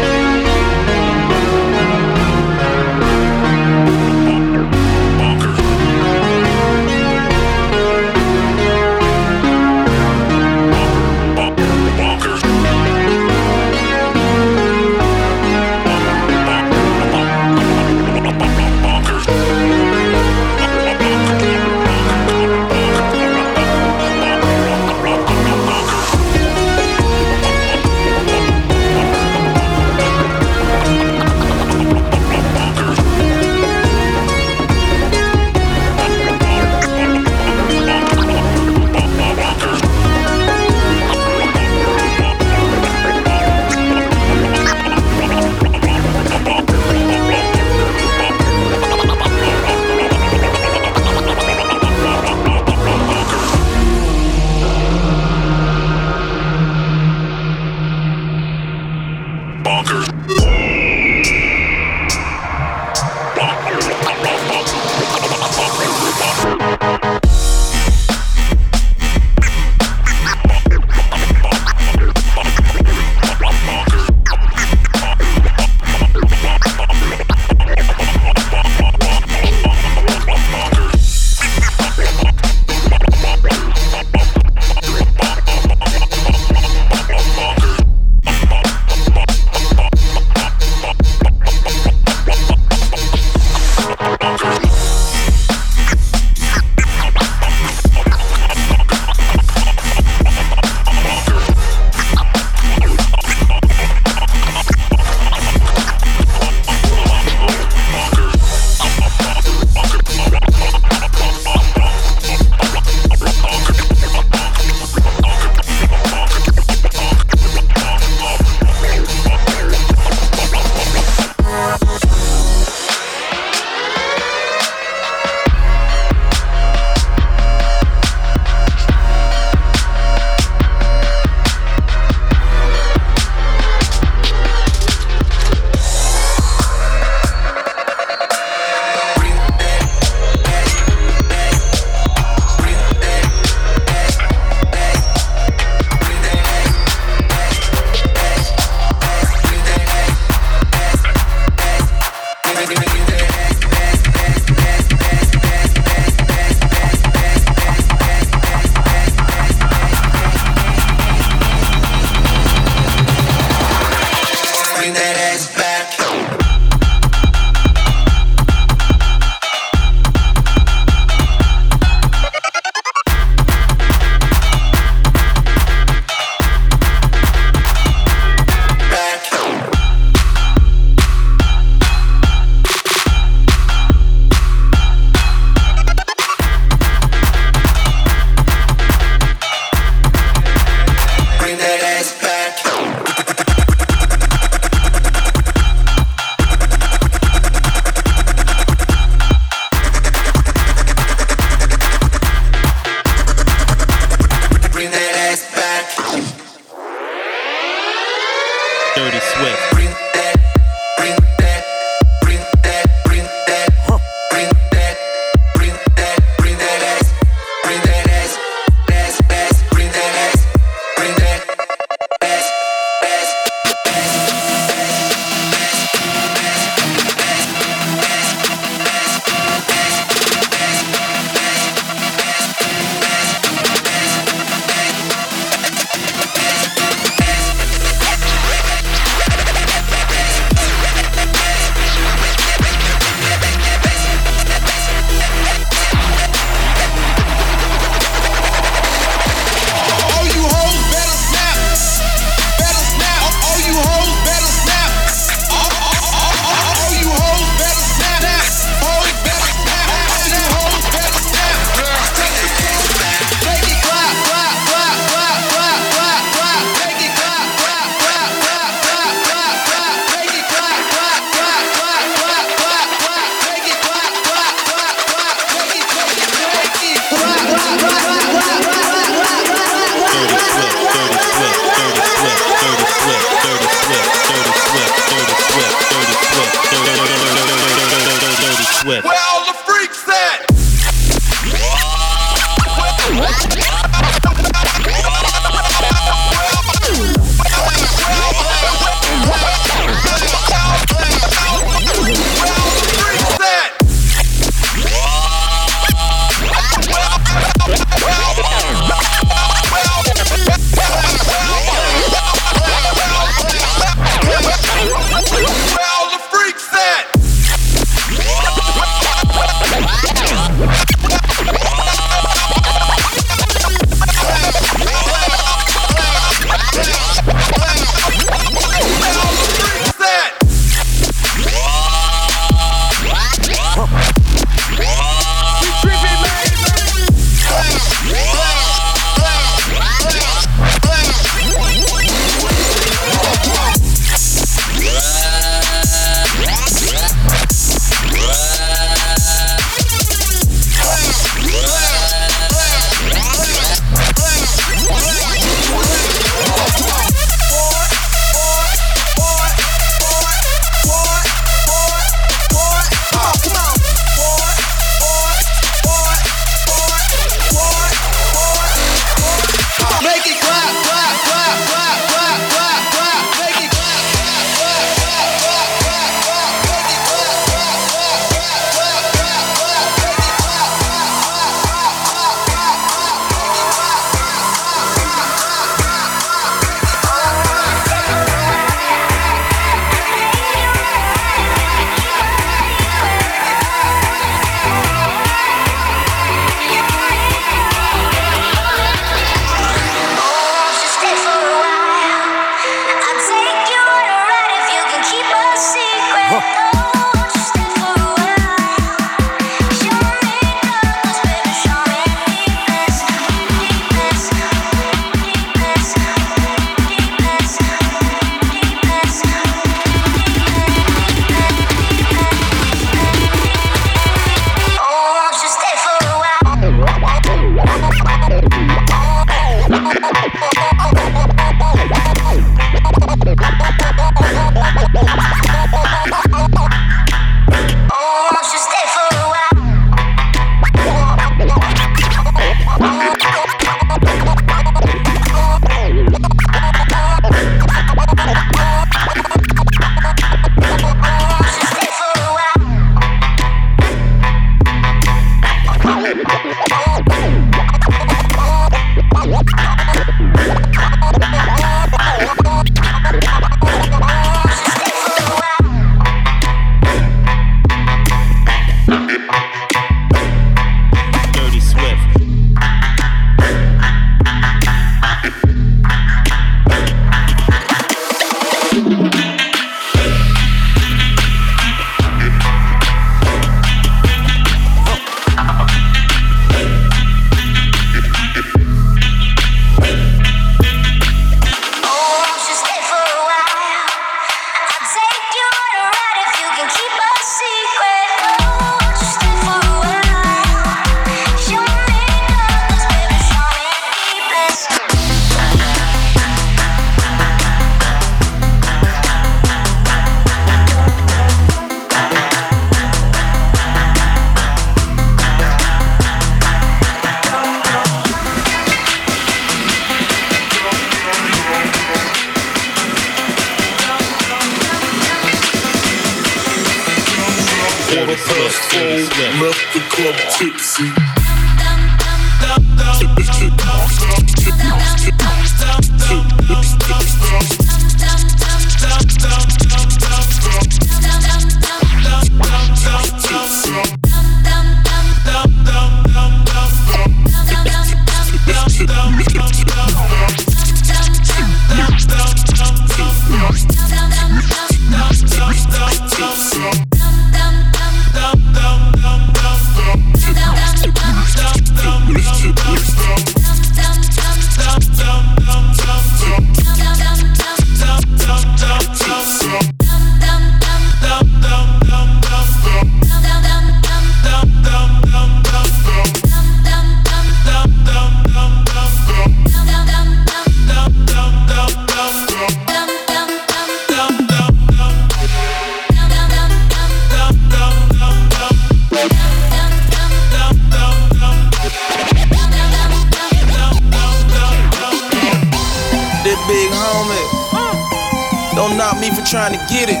Trying 599.36 599.52
to 599.52 599.66
get 599.68 599.90
it. 599.90 600.00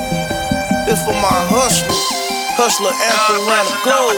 This 0.88 1.04
for 1.04 1.12
my 1.12 1.36
hustler. 1.52 1.92
Hustler 2.56 2.88
anthem 2.88 3.44
around 3.44 3.68
the 3.68 3.76
globe. 3.84 4.16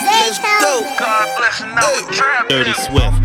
Let's 0.00 0.40
go. 0.64 0.80
Hey. 1.76 2.48
Dirty 2.48 2.72
Swift. 2.72 3.20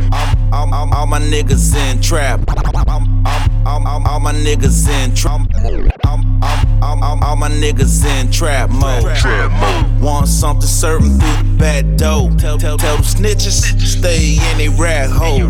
All, 0.51 0.73
all, 0.73 0.93
all 0.93 1.07
my 1.07 1.21
niggas 1.21 1.73
in 1.73 2.01
trap. 2.01 2.41
All, 2.49 2.99
all, 3.65 3.87
all, 3.87 4.07
all 4.07 4.19
my 4.19 4.33
niggas 4.33 4.89
in 4.89 5.15
trap. 5.15 5.47
All, 6.05 6.19
all, 6.83 7.01
all, 7.01 7.23
all 7.23 7.35
my 7.37 7.49
niggas 7.49 8.03
in 8.03 8.29
trap 8.29 8.69
mode. 8.69 9.03
Trap 9.15 9.51
mode. 9.51 10.01
Want 10.01 10.27
something 10.27 10.67
certain 10.67 11.17
through 11.17 11.43
the 11.43 11.55
back 11.57 11.85
door. 11.95 12.29
Tell, 12.31 12.57
tell, 12.57 12.77
tell 12.77 12.97
them 12.97 13.05
snitches, 13.05 13.63
stay 13.79 14.33
in 14.51 14.59
a 14.59 14.67
rat 14.77 15.09
hole. 15.09 15.47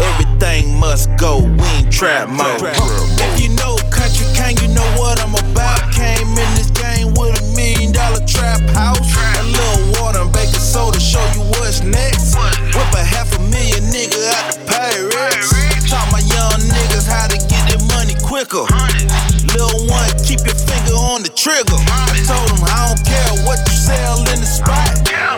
Everything 0.00 0.78
must 0.78 1.10
go, 1.18 1.40
we 1.40 1.84
in 1.84 1.90
trap 1.90 2.28
mode. 2.28 2.60
If 2.62 3.40
you 3.40 3.48
know 3.56 3.76
country 4.06 4.26
king, 4.38 4.56
you 4.62 4.74
know 4.74 4.86
what 4.98 5.18
I'm 5.20 5.34
about. 5.34 5.82
Came 5.90 6.30
in 6.30 6.50
this 6.54 6.70
game 6.70 7.10
with 7.18 7.34
a 7.34 7.44
million 7.56 7.92
dollar 7.92 8.22
trap 8.26 8.60
house. 8.70 9.02
A 9.38 9.42
little 9.42 10.00
water 10.00 10.20
and 10.22 10.32
baking 10.32 10.62
soda, 10.62 11.00
show 11.00 11.22
you 11.34 11.42
what's 11.58 11.82
next. 11.82 12.36
Whip 12.38 12.92
a 12.94 13.02
half 13.02 13.34
a 13.34 13.40
million 13.50 13.82
nigga 13.90 14.18
out 14.38 14.54
the 14.54 14.60
Pyrex. 14.70 15.50
Taught 15.90 16.12
my 16.12 16.22
young 16.22 16.60
niggas 16.70 17.06
how 17.06 17.26
to 17.26 17.38
get 17.50 17.62
their 17.66 17.82
money 17.98 18.14
quicker. 18.22 18.66
Lil' 19.54 19.90
one, 19.90 20.10
keep 20.22 20.40
your 20.46 20.54
finger 20.54 20.94
on 20.94 21.22
the 21.22 21.32
trigger. 21.34 21.78
I 21.90 22.22
told 22.26 22.46
him 22.54 22.62
I 22.62 22.94
don't 22.94 23.02
care 23.02 23.32
what 23.46 23.58
you 23.66 23.74
sell 23.74 24.20
in 24.30 24.38
the 24.38 24.46
spot. 24.46 24.86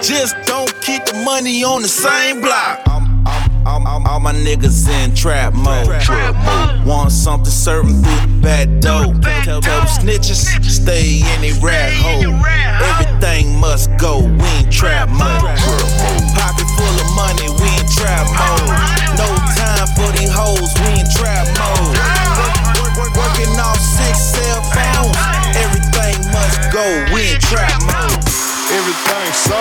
Just 0.03 0.37
don't 0.45 0.73
keep 0.83 1.05
the 1.07 1.17
money 1.25 1.65
on 1.65 1.83
the 1.83 1.89
same 1.89 2.41
block. 2.41 2.98
All, 3.69 3.87
all, 3.87 4.03
all 4.09 4.21
my 4.21 4.33
niggas 4.33 4.89
in 4.89 5.15
trap 5.15 5.53
mode. 5.53 5.89
Want 6.87 7.13
something 7.13 7.51
certain 7.53 8.03
through 8.03 8.21
the 8.27 8.41
back 8.43 8.67
door. 8.81 9.13
Tell, 9.45 9.61
tell 9.61 9.81
them 9.81 9.87
snitches, 9.87 10.49
stay 10.65 11.21
in 11.21 11.45
a 11.45 11.53
rat 11.61 11.93
hole. 11.93 12.33
Everything 12.89 13.55
must 13.61 13.91
go, 13.99 14.21
we 14.25 14.49
in 14.65 14.71
trap 14.71 15.11
mode. 15.11 15.45
Pocket 16.33 16.69
full 16.81 16.97
of 16.97 17.09
money, 17.15 17.45
we 17.61 17.69
in 17.77 17.87
trap 17.93 18.25
mode. 18.33 18.73
No 19.21 19.29
time 19.53 19.87
for 19.93 20.09
these 20.17 20.33
hoes, 20.33 20.73
we 20.81 21.05
in 21.05 21.07
trap 21.13 21.45
mode. 21.61 21.93
Work- 22.81 22.97
work- 22.97 23.17
Working 23.21 23.53
off 23.61 23.77
six 23.79 24.17
cell 24.33 24.63
phones. 24.73 25.17
Everything 25.61 26.17
must 26.33 26.73
go, 26.73 26.87
we 27.13 27.35
in 27.35 27.41
trap 27.41 27.77
mode. 27.85 28.28
Everything 28.71 29.33
so 29.33 29.57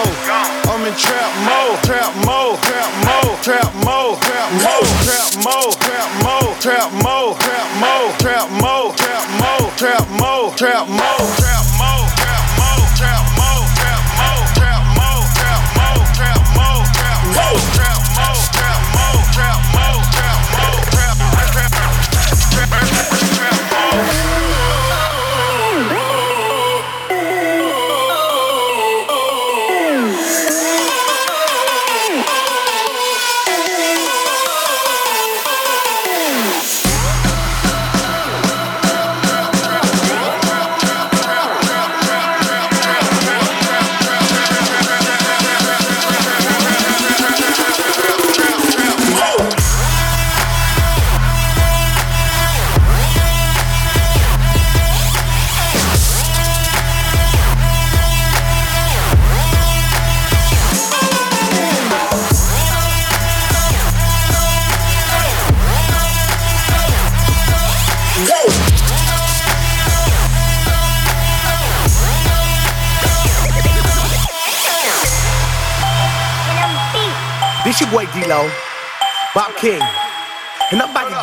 I'm 0.67 0.83
in 0.83 0.93
trap 0.99 1.31
mode, 1.47 1.79
trap 1.87 2.11
mode, 2.27 2.59
trap 2.59 2.91
mode, 3.07 3.39
trap 3.41 3.71
mode, 3.87 4.19
trap 4.19 4.51
mode, 4.59 4.99
trap 5.07 5.31
mode, 5.47 5.71
trap 5.79 6.11
mode, 6.27 6.59
trap 6.59 6.91
mode, 6.91 7.39
trap 7.39 7.71
mode, 7.79 8.19
trap 8.19 8.47
mode, 8.59 8.97
trap 8.99 9.31
mode, 9.39 9.77
trap 9.79 10.09
mode, 10.19 10.57
trap 10.57 10.89
mode, 10.89 11.37
trap 11.39 11.65
mode, 11.79 12.26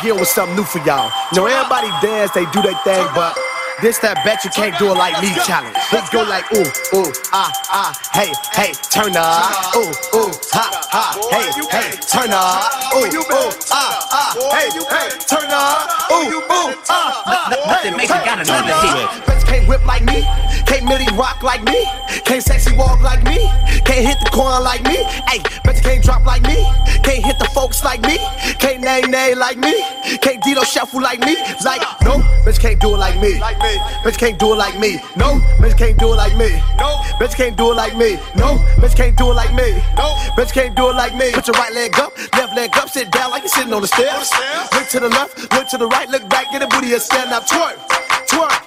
And 0.05 0.13
I'm 0.13 0.13
about 0.13 0.13
to 0.13 0.13
get 0.13 0.19
with 0.19 0.29
something 0.29 0.55
new 0.55 0.63
for 0.63 0.79
y'all. 0.85 1.11
You 1.31 1.41
know, 1.41 1.47
everybody 1.47 1.89
dance, 2.05 2.31
they 2.31 2.45
do 2.51 2.61
their 2.61 2.77
thing, 2.85 3.07
but 3.15 3.37
this 3.81 3.97
that 3.99 4.23
bet 4.23 4.43
you 4.45 4.51
can't 4.51 4.77
do 4.77 4.91
it 4.91 4.97
like 4.97 5.17
me 5.21 5.33
challenge. 5.45 5.75
Let's 5.91 6.09
go 6.09 6.23
like 6.23 6.45
ooh, 6.53 6.63
ooh, 6.95 7.11
ah, 7.33 7.51
ah, 7.69 7.91
hey, 8.13 8.31
hey, 8.53 8.73
turn 8.93 9.17
up. 9.17 9.73
Ooh, 9.75 9.89
ooh, 10.15 10.31
ha, 10.53 10.65
ha, 10.93 11.05
hey, 11.33 11.49
hey, 11.73 11.89
turn 12.05 12.31
up. 12.31 12.71
Ooh, 12.95 13.09
ooh, 13.09 13.51
ah, 13.73 14.07
ah, 14.13 14.31
hey, 14.53 14.69
hey, 14.71 15.09
turn 15.25 15.49
up. 15.49 15.89
Ooh, 16.11 16.37
ooh, 16.37 16.77
ah, 16.87 17.23
ah, 17.25 17.49
hey, 17.49 17.89
Nothing 17.89 17.97
makes 17.97 18.13
you 18.13 18.21
got 18.23 18.39
another 18.39 18.77
hit. 18.85 19.07
Bitch 19.25 19.43
can't 19.45 19.67
whip 19.67 19.85
like 19.85 20.03
me, 20.05 20.23
can't 20.65 20.85
milli 20.85 21.09
rock 21.17 21.43
like 21.43 21.63
me, 21.63 21.85
can't 22.25 22.43
sexy 22.43 22.75
walk 22.75 23.01
like 23.01 23.23
me, 23.23 23.49
can't 23.85 24.05
hit 24.05 24.17
the 24.23 24.29
corner 24.31 24.61
like 24.63 24.83
me. 24.83 25.03
Hey, 25.29 25.39
bitch 25.65 25.81
can't 25.83 26.03
drop 26.03 26.25
like 26.25 26.43
me, 26.43 26.63
can't 27.03 27.23
hit 27.23 27.37
the 27.39 27.49
folks 27.53 27.83
like 27.83 28.01
me, 28.01 28.17
can't 28.59 28.81
nay 28.81 29.01
nay 29.01 29.35
like 29.35 29.57
me, 29.57 29.73
can't 30.21 30.41
Dito 30.45 30.63
shuffle 30.63 31.01
like 31.01 31.19
me. 31.21 31.35
Like 31.65 31.81
no, 32.03 32.21
bitch 32.45 32.59
can't 32.59 32.79
do 32.79 32.93
it 32.93 32.97
like 32.97 33.19
me. 33.19 33.33
Bitch 34.05 34.17
can't 34.19 34.37
do 34.37 34.53
it 34.53 34.57
like 34.57 34.79
me. 34.79 34.99
No, 35.15 35.41
bitch 35.57 35.75
can't 35.75 35.97
do 35.97 36.13
it 36.13 36.17
like 36.17 36.37
me. 36.37 36.61
No, 36.77 37.01
bitch 37.17 37.35
can't 37.35 37.57
do 37.57 37.71
it 37.71 37.75
like 37.75 37.97
me. 37.97 38.19
No, 38.35 38.61
bitch 38.77 38.95
can't 38.95 39.17
do 39.17 39.31
it 39.31 39.33
like 39.33 39.53
me. 39.55 39.73
No, 39.97 40.13
bitch 40.37 40.53
can't 40.53 40.75
do 40.75 40.89
it 40.89 40.95
like 40.95 41.15
me. 41.15 41.31
Put 41.31 41.47
your 41.47 41.55
right 41.55 41.73
leg 41.73 41.97
up, 41.99 42.15
left 42.33 42.55
leg 42.55 42.77
up, 42.77 42.89
sit 42.89 43.11
down 43.11 43.31
like 43.31 43.41
you're 43.41 43.49
sitting 43.49 43.73
on 43.73 43.81
the 43.81 43.87
stairs. 43.87 44.31
Look 44.73 44.87
to 44.89 44.99
the 44.99 45.09
left, 45.09 45.51
look 45.51 45.67
to 45.69 45.77
the 45.77 45.87
right, 45.87 46.07
look 46.09 46.29
back, 46.29 46.51
get 46.51 46.61
a 46.61 46.67
booty 46.67 46.93
and 46.93 47.01
stand 47.01 47.31
up, 47.33 47.47
twerk, 47.47 47.75
twerk, 48.29 48.64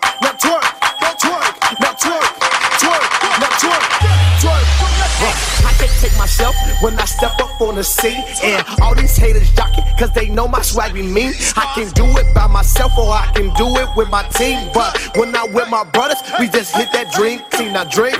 I 5.68 5.74
can't 5.78 5.90
take 6.00 6.16
myself 6.16 6.54
when 6.80 6.98
I 6.98 7.04
step 7.04 7.38
up 7.40 7.60
on 7.60 7.74
the 7.74 7.84
scene. 7.84 8.22
And 8.42 8.64
all 8.80 8.94
these 8.94 9.16
haters 9.16 9.50
jockey, 9.52 9.82
cause 9.98 10.12
they 10.12 10.28
know 10.28 10.46
my 10.46 10.62
swag 10.62 10.94
be 10.94 11.02
mean. 11.02 11.32
I 11.56 11.72
can 11.74 11.90
do 11.92 12.04
it 12.18 12.32
by 12.34 12.46
myself 12.46 12.96
or 12.96 13.10
I 13.10 13.26
can 13.34 13.52
do 13.54 13.66
it 13.76 13.88
with 13.96 14.10
my 14.10 14.22
team. 14.28 14.70
But 14.72 14.96
when 15.16 15.34
I 15.34 15.44
with 15.44 15.68
my 15.68 15.84
brothers, 15.84 16.18
we 16.38 16.48
just 16.48 16.74
hit 16.76 16.92
that 16.92 17.12
dream 17.12 17.40
team. 17.50 17.72
Now 17.72 17.84
drink, 17.84 18.16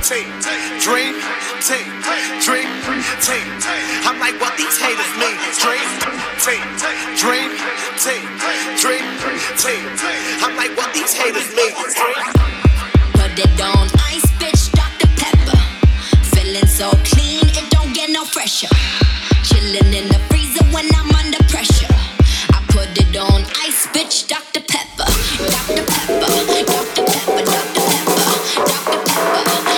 team, 0.00 0.28
dream, 0.80 1.14
team, 1.60 1.88
dream, 2.40 2.68
team. 3.20 3.46
I'm 4.08 4.18
like, 4.18 4.40
what 4.40 4.56
these 4.56 4.78
haters 4.80 5.12
mean? 5.20 5.36
Dream, 5.60 5.84
team, 6.40 6.64
dream, 7.20 7.50
team, 8.00 8.24
dream, 8.80 9.04
team. 9.60 9.84
I'm 10.40 10.56
like, 10.56 10.72
what 10.76 10.94
these 10.94 11.12
haters 11.12 11.52
mean? 11.54 11.74
Put 13.12 13.38
it 13.38 13.60
on 13.60 13.86
ice, 14.08 14.24
bitch 14.40 14.57
feeling 16.48 16.66
so 16.66 16.90
clean, 17.04 17.44
it 17.44 17.70
don't 17.70 17.92
get 17.94 18.10
no 18.10 18.24
fresher. 18.24 18.68
Chilling 19.44 19.92
in 19.92 20.08
the 20.08 20.18
freezer 20.30 20.64
when 20.72 20.86
I'm 20.94 21.10
under 21.14 21.42
pressure. 21.44 21.92
I 22.52 22.64
put 22.68 22.88
it 22.98 23.16
on 23.16 23.42
ice, 23.66 23.86
bitch, 23.88 24.28
Dr. 24.28 24.60
Pepper, 24.60 25.04
Dr. 25.50 25.84
Pepper, 25.84 26.20
Dr. 26.20 26.64
Pepper, 26.64 27.44
Dr. 27.44 27.82
Pepper, 27.84 28.14
Dr. 28.14 28.64
Pepper, 28.64 29.04
Dr. 29.04 29.74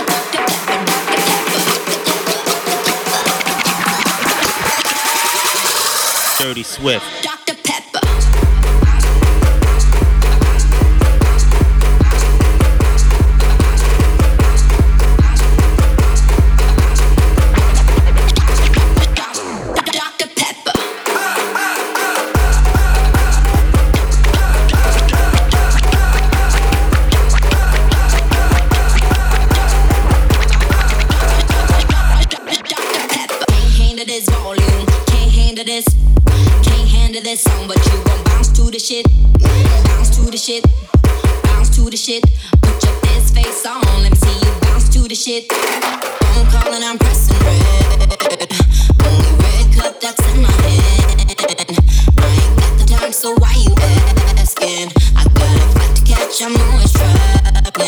Dr. 6.30 6.44
Dirty 6.44 6.62
Swift. 6.62 7.39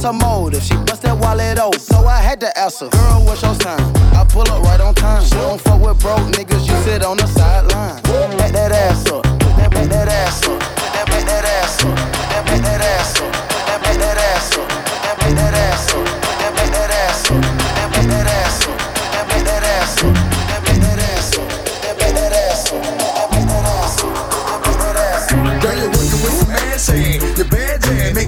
her 0.03 0.13
motive? 0.13 0.63
She 0.63 0.75
bust 0.75 1.01
that 1.03 1.17
wallet 1.17 1.59
open, 1.59 1.79
so 1.79 2.05
I 2.05 2.17
had 2.17 2.39
to 2.41 2.57
ask 2.57 2.79
her, 2.79 2.89
girl, 2.89 3.23
what's 3.25 3.41
your 3.41 3.55
sign? 3.55 3.79
I 4.13 4.25
pull 4.27 4.47
up 4.51 4.63
right 4.63 4.81
on 4.81 4.93
time. 4.95 5.23
She 5.23 5.31
don't 5.31 5.59
fuck 5.59 5.81
with 5.81 5.99
broke 5.99 6.27
niggas, 6.35 6.67
you 6.67 6.75
sit 6.83 7.03
on 7.03 7.17
the 7.17 7.27
sideline. 7.27 8.01
Back 8.37 8.51
that 8.51 8.71
ass 8.71 9.05
up, 9.11 9.23
back 9.23 9.71
that, 9.71 9.89
that 9.89 10.07
ass 10.07 10.43
up, 10.47 10.59
back 10.59 11.07
that, 11.07 11.25
that 11.25 11.45
ass 11.45 11.83
up, 11.83 11.95
that, 11.95 12.61
that 12.63 12.81
ass 12.81 13.21
up, 13.21 13.31
that 13.63 14.17
ass 14.17 14.51
up, 14.51 14.57
that 14.57 14.57
ass 14.57 14.57
up, 14.57 14.67
that 15.19 15.53
ass 15.53 15.91
up, 15.91 16.03
that 16.03 16.91
ass 16.91 17.31
up, 17.31 17.41
that 17.41 18.13
ass 18.13 18.33
up. 18.33 18.73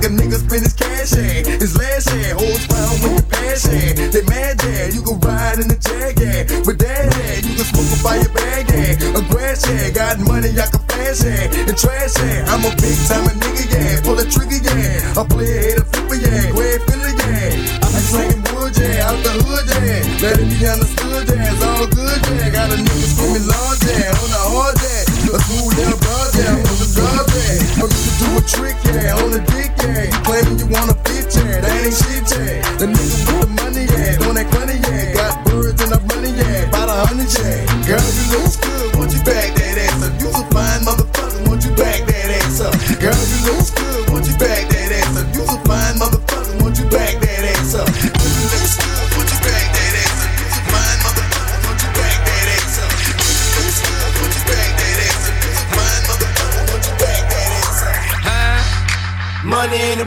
Ass 0.06 0.72
make 0.72 0.85
cash. 1.06 1.46
His 1.62 1.78
last 1.78 2.10
holds 2.10 2.68
pound 2.68 3.02
with 3.04 3.14
your 3.14 3.28
passion. 3.30 4.12
They 4.12 4.24
mad 4.26 4.60
jam, 4.60 4.92
you 4.94 5.02
can 5.02 5.20
ride 5.22 5.60
in 5.60 5.68
the 5.68 5.78
jag 5.78 6.18
hand. 6.18 6.66
With 6.66 6.80
that 6.80 7.14
hand, 7.14 7.46
you 7.46 7.56
can 7.56 7.66
smoke 7.66 7.94
a 7.94 8.18
your 8.18 8.34
bag 8.34 8.70
hand. 8.70 8.98
A 9.16 9.22
grass 9.30 9.66
hand, 9.66 9.96
got 9.96 10.20
money, 10.20 10.50
I 10.50 10.66
can 10.66 10.82
flash 10.90 11.22
hand. 11.22 11.70
And 11.70 11.78
trash 11.78 12.16
hand, 12.18 12.50
I'm 12.50 12.66
a 12.66 12.72
big 12.82 12.98
time 13.08 13.26
nigga, 13.38 13.66
yeah. 13.70 14.02
Pull 14.02 14.20
a 14.20 14.26
trigger, 14.26 14.62
yeah. 14.62 15.20
I 15.20 15.24
play 15.28 15.74
a 15.74 15.82
a 15.82 15.86
flipper, 15.86 16.16
yeah. 16.16 16.52
Go 16.52 16.62
ahead, 16.62 16.82
fill 16.88 17.06
it, 17.06 17.18
yeah. 17.22 17.86
I'm 17.86 17.94
slanging 18.10 18.44
wood, 18.54 18.74
yeah. 18.78 19.10
Out 19.10 19.20
the 19.22 19.34
hood, 19.46 19.66
yeah. 19.70 20.22
Let 20.22 20.40
it 20.42 20.48
be 20.50 20.58
understood, 20.66 21.26
yeah. 21.30 21.54
It's 21.54 21.64
all 21.64 21.88
good, 21.88 22.22
yeah. 22.26 22.55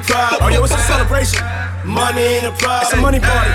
Money 0.08 0.24
ain't 0.24 0.40
a 0.40 0.40
problem. 0.40 0.40
Oh, 0.40 0.48
yeah, 0.48 0.64
it's 0.64 0.72
a 0.72 0.78
celebration? 0.88 1.44
Money 1.84 2.22
ain't 2.40 2.46
a 2.46 2.52
problem. 2.56 2.82
It's 2.82 2.92
a 2.92 3.00
money 3.00 3.20
party. 3.20 3.52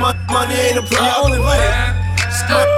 Mon- 0.00 0.20
money 0.28 0.54
ain't 0.54 0.76
a 0.76 0.84
problem. 0.84 1.00
You're 1.00 1.16
all 1.16 1.32
invited. 1.32 1.72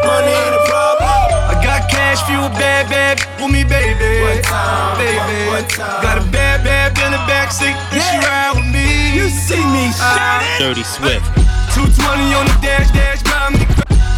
Money 0.06 0.30
ain't 0.30 0.54
a 0.54 0.62
problem. 0.70 1.10
I 1.50 1.54
got 1.62 1.90
cash 1.90 2.22
for 2.22 2.32
you, 2.32 2.46
bad, 2.54 2.86
bad 2.88 3.18
with 3.42 3.50
me, 3.50 3.62
baby. 3.66 4.22
One 4.22 4.42
time, 4.42 4.98
baby. 4.98 5.50
one 5.50 5.66
time. 5.66 6.02
Got 6.02 6.22
a 6.22 6.24
bad, 6.30 6.62
bad 6.62 6.94
in 7.02 7.10
the 7.10 7.22
backseat, 7.26 7.74
and 7.90 7.98
she 7.98 8.16
ride 8.22 8.54
with 8.54 8.70
me. 8.70 9.14
You 9.18 9.26
see 9.28 9.58
me 9.58 9.90
uh, 9.90 10.14
shining. 10.14 10.58
Dirty 10.62 10.84
Swift. 10.86 11.26
220 11.74 12.34
on 12.34 12.46
the 12.46 12.56
dash, 12.62 12.90
dash, 12.94 13.22
drive 13.26 13.52
me. 13.58 13.66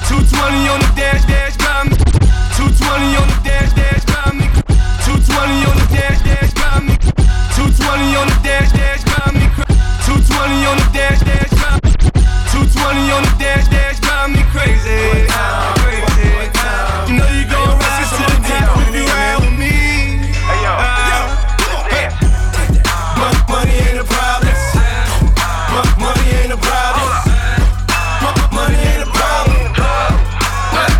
220 0.08 0.68
on 0.68 0.80
the 0.84 0.90
dash, 0.96 1.24
dash, 1.24 1.56
drive 1.56 1.88
me. 1.88 1.96
220 2.60 3.16
on 3.16 3.26
the 3.28 3.38
dash, 3.40 3.72
dash, 3.72 4.04
drive 4.04 4.36
me. 4.36 4.46
220 5.04 5.64
on 5.68 5.76
the 5.80 5.86
dash, 5.96 6.20
dash, 6.24 6.52
drive 6.52 6.84
me. 6.84 6.94
220 7.56 8.16
on 8.20 8.26
the 8.28 8.36
dash, 8.44 8.68
dash, 8.68 8.72
drive 8.72 8.76
me. 8.76 8.81
220 10.42 10.66
on 10.66 10.76
the 10.76 10.90
dash, 10.90 11.20
dash, 11.22 11.50
drive 11.54 11.78
me. 11.86 11.94
220 12.50 13.14
on 13.14 13.22
the 13.22 13.30
dash, 13.38 13.62
dash, 13.70 14.00
drive 14.02 14.26
me 14.34 14.42
crazy. 14.50 15.30
Crazy. 15.86 16.34
You 17.06 17.14
know 17.14 17.30
you 17.30 17.46
gon' 17.46 17.78
ride 17.78 18.10
to 18.10 18.26
the 18.26 18.42
top 18.50 18.74
if 18.82 18.90
you 18.90 19.06
ride 19.06 19.38
with 19.38 19.54
me. 19.54 19.70
Mon- 23.14 23.30
uh, 23.30 23.54
Money 23.54 23.86
ain't 23.86 24.02
a 24.02 24.06
problem. 24.10 24.50
Money 26.02 26.26
ain't 26.42 26.50
a 26.50 26.58
problem. 26.58 27.06
Money 28.50 28.82
ain't 28.82 29.06
a 29.06 29.10
problem. 29.14 29.62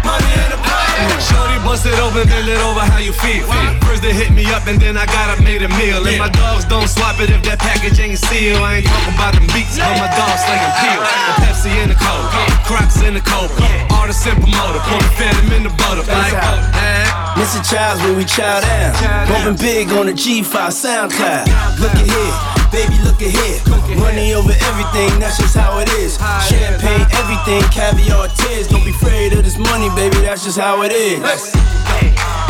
Money 0.07 0.30
ain't 0.38 0.55
a 0.55 0.61
problem. 0.62 1.18
Shorty 1.18 1.59
bust 1.66 1.82
it 1.90 1.99
open, 1.99 2.30
then 2.30 2.47
it 2.47 2.62
over 2.62 2.78
how 2.86 3.03
you 3.03 3.11
feel. 3.11 3.81
They 4.03 4.11
hit 4.11 4.34
me 4.34 4.42
up 4.50 4.66
and 4.66 4.82
then 4.82 4.98
I 4.98 5.07
got 5.07 5.30
up 5.30 5.38
made 5.46 5.62
a 5.62 5.70
meal. 5.78 6.03
And 6.03 6.18
my 6.18 6.26
dogs 6.26 6.66
don't 6.66 6.90
swap 6.90 7.22
it 7.22 7.30
if 7.30 7.38
that 7.46 7.62
package 7.62 8.03
ain't 8.03 8.18
sealed. 8.18 8.59
I 8.59 8.82
ain't 8.82 8.86
talking 8.90 9.14
about 9.14 9.30
them 9.38 9.46
beats, 9.55 9.78
but 9.78 9.94
my 9.94 10.11
dogs 10.11 10.42
slinging 10.42 10.74
peel. 10.82 11.00
The 11.07 11.34
Pepsi 11.46 11.70
in 11.78 11.86
the 11.86 11.94
cold, 11.94 12.26
Crocs 12.66 12.98
in 13.07 13.14
the 13.14 13.22
cold. 13.22 13.46
Artist 13.94 14.26
and 14.26 14.42
promoter, 14.42 14.82
pour 14.90 14.98
the 14.98 15.12
phantom 15.14 15.55
in 15.55 15.62
the 15.62 15.74
butter. 15.78 16.03
Like, 16.11 16.34
eh? 16.34 17.07
Mr. 17.38 17.62
Childs 17.62 18.03
when 18.03 18.18
we 18.18 18.26
chow 18.26 18.59
down. 18.59 18.90
Bumping 19.30 19.62
big 19.62 19.94
on 19.94 20.11
the 20.11 20.16
G5 20.18 20.50
SoundCloud. 20.50 21.46
Look 21.78 21.94
at 21.94 22.03
here. 22.03 22.34
Baby, 22.74 22.98
look 23.07 23.22
at 23.22 23.30
here. 23.30 23.62
Money 24.03 24.34
over 24.34 24.50
everything, 24.66 25.14
that's 25.22 25.38
just 25.38 25.55
how 25.55 25.78
it 25.78 25.86
is. 26.03 26.18
Champagne, 26.50 27.07
everything, 27.14 27.62
caviar, 27.70 28.26
tears. 28.34 28.66
Don't 28.66 28.82
be 28.82 28.90
afraid 28.90 29.30
of 29.38 29.46
this 29.46 29.59
money, 29.62 29.94
baby, 29.94 30.26
that's 30.26 30.42
just 30.42 30.59
how 30.59 30.82
it 30.82 30.90
is. 30.90 31.22
Money 31.22 32.41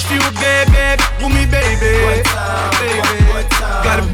cash 0.00 0.06
for 0.06 0.14
you, 0.14 0.30
baby. 0.40 1.02
Who 1.20 1.28
me, 1.28 1.46
baby? 1.46 2.22
Baby. 2.78 3.46
Gotta 3.82 4.09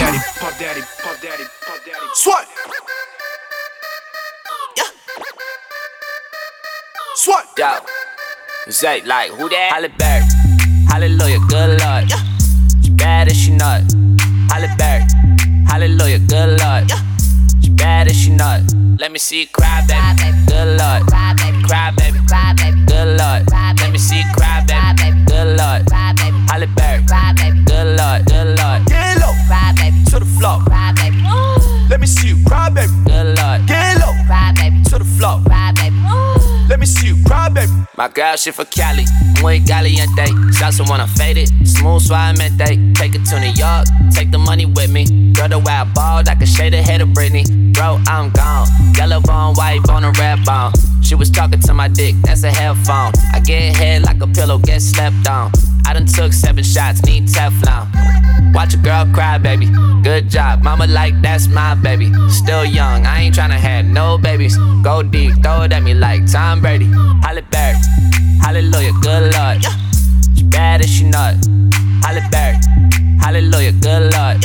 daddy. 0.00 0.18
Puff 0.40 0.58
daddy. 0.58 0.80
Puff 1.02 1.22
daddy. 1.22 1.44
Puff 1.66 1.84
daddy. 1.84 2.06
Swat. 2.14 2.46
Swat. 7.16 7.44
Yo, 7.58 7.78
say 8.70 9.02
like 9.04 9.30
who 9.32 9.48
that? 9.48 9.70
Halle 9.72 9.88
Berry. 9.98 10.24
Hallelujah, 10.88 11.40
good 11.48 11.80
lord. 11.80 12.10
She 12.82 12.90
bad 12.90 13.28
as 13.28 13.36
she 13.36 13.52
not. 13.52 13.82
Halle 14.50 14.68
Berry. 14.78 15.04
Hallelujah, 15.68 16.18
good 16.20 16.58
lord. 16.60 16.90
She 17.62 17.70
bad 17.70 18.08
as 18.08 18.16
she 18.16 18.30
not. 18.30 18.62
Let 18.98 19.12
me 19.12 19.18
see 19.18 19.40
you 19.42 19.48
cry, 19.48 19.84
baby. 19.86 20.32
Good 20.46 20.78
lord. 20.80 21.06
Cry, 21.08 21.34
baby. 21.36 21.62
Cry, 21.64 21.90
baby. 21.96 22.18
Cry, 22.26 22.54
baby. 22.56 22.84
Good 22.86 23.18
lord. 23.18 23.44
Let 23.52 23.92
me 23.92 23.98
see 23.98 24.18
you 24.18 24.24
cry, 24.32 24.64
baby. 24.66 25.24
Good 25.26 25.56
lord. 25.58 25.86
Cry, 25.86 26.12
baby. 26.16 26.38
Halle 26.48 26.66
Berry. 26.74 27.04
Cry, 27.06 27.32
baby. 27.36 27.64
Good 27.64 27.96
lord. 27.98 28.24
Good 28.26 28.58
lord. 28.58 28.86
Get 28.86 28.96
low. 28.96 28.96
Cry, 28.96 28.96
baby. 28.96 28.99
To 30.10 30.18
the 30.18 30.26
floor. 30.38 30.58
Baby. 30.96 31.22
Let 31.88 32.00
me 32.00 32.06
see 32.06 32.30
you 32.30 32.44
cry, 32.44 32.68
baby. 32.68 32.90
Good 33.06 33.38
lord. 33.38 33.66
Get 33.66 33.98
low. 33.98 34.12
Cry, 34.26 34.52
baby. 34.56 34.82
To 34.90 34.98
the 34.98 35.04
floor. 35.04 35.40
Cry, 35.46 35.72
baby. 35.76 35.96
Let 36.68 36.80
me 36.80 36.86
see 36.86 37.08
you 37.08 37.24
cry, 37.24 37.48
baby. 37.48 37.70
My 37.96 38.08
girl, 38.08 38.36
she 38.36 38.50
for 38.50 38.64
Cali, 38.64 39.04
muy 39.42 39.60
caliente. 39.60 40.26
Salsa 40.52 40.88
when 40.88 41.00
I 41.00 41.06
fade 41.06 41.36
it, 41.36 41.48
smooth 41.64 42.02
suavemente. 42.02 42.94
Take 42.96 43.14
it 43.14 43.24
to 43.26 43.38
New 43.38 43.52
York, 43.54 43.86
take 44.12 44.30
the 44.30 44.38
money 44.38 44.66
with 44.66 44.90
me. 44.90 45.04
Girl, 45.32 45.48
the 45.48 45.58
way 45.58 45.72
I 45.72 45.84
balled, 45.84 46.28
I 46.28 46.34
can 46.34 46.46
shade 46.46 46.72
the 46.72 46.82
head 46.82 47.00
of 47.00 47.08
Britney. 47.08 47.44
Bro, 47.74 48.00
I'm 48.06 48.30
gone. 48.30 48.68
Yellow 48.94 49.20
bone, 49.20 49.54
white 49.54 49.82
bone, 49.84 50.04
and 50.04 50.16
red 50.16 50.44
bone. 50.44 50.72
She 51.02 51.14
was 51.14 51.28
talking 51.28 51.60
to 51.60 51.74
my 51.74 51.88
dick, 51.88 52.14
that's 52.22 52.44
a 52.44 52.50
headphone. 52.50 53.12
I 53.32 53.40
get 53.40 53.76
head 53.76 54.04
like 54.04 54.22
a 54.22 54.28
pillow, 54.28 54.58
get 54.58 54.80
slept 54.80 55.28
on. 55.28 55.50
I 55.86 55.92
done 55.92 56.06
took 56.06 56.32
seven 56.32 56.62
shots, 56.62 57.04
need 57.04 57.26
Teflon. 57.26 58.19
Watch 58.52 58.74
a 58.74 58.76
girl 58.78 59.06
cry, 59.12 59.38
baby. 59.38 59.68
Good 60.02 60.28
job, 60.28 60.62
mama 60.62 60.86
like 60.86 61.20
that's 61.22 61.48
my 61.48 61.74
baby. 61.74 62.12
Still 62.28 62.64
young, 62.64 63.06
I 63.06 63.20
ain't 63.22 63.34
tryna 63.34 63.58
have 63.58 63.84
no 63.84 64.18
babies. 64.18 64.56
Go 64.82 65.02
deep, 65.02 65.42
throw 65.42 65.62
it 65.62 65.72
at 65.72 65.82
me 65.82 65.94
like 65.94 66.30
Tom 66.30 66.60
Brady. 66.60 66.86
Halle 67.22 67.42
Berry, 67.50 67.78
hallelujah, 68.40 68.92
good 69.00 69.32
lord. 69.34 69.64
She 70.36 70.42
bad 70.44 70.80
as 70.80 70.90
she 70.90 71.04
not. 71.04 71.34
Halle 72.02 72.22
Berry, 72.30 72.58
hallelujah, 73.20 73.72
good 73.72 74.12
lord. 74.12 74.44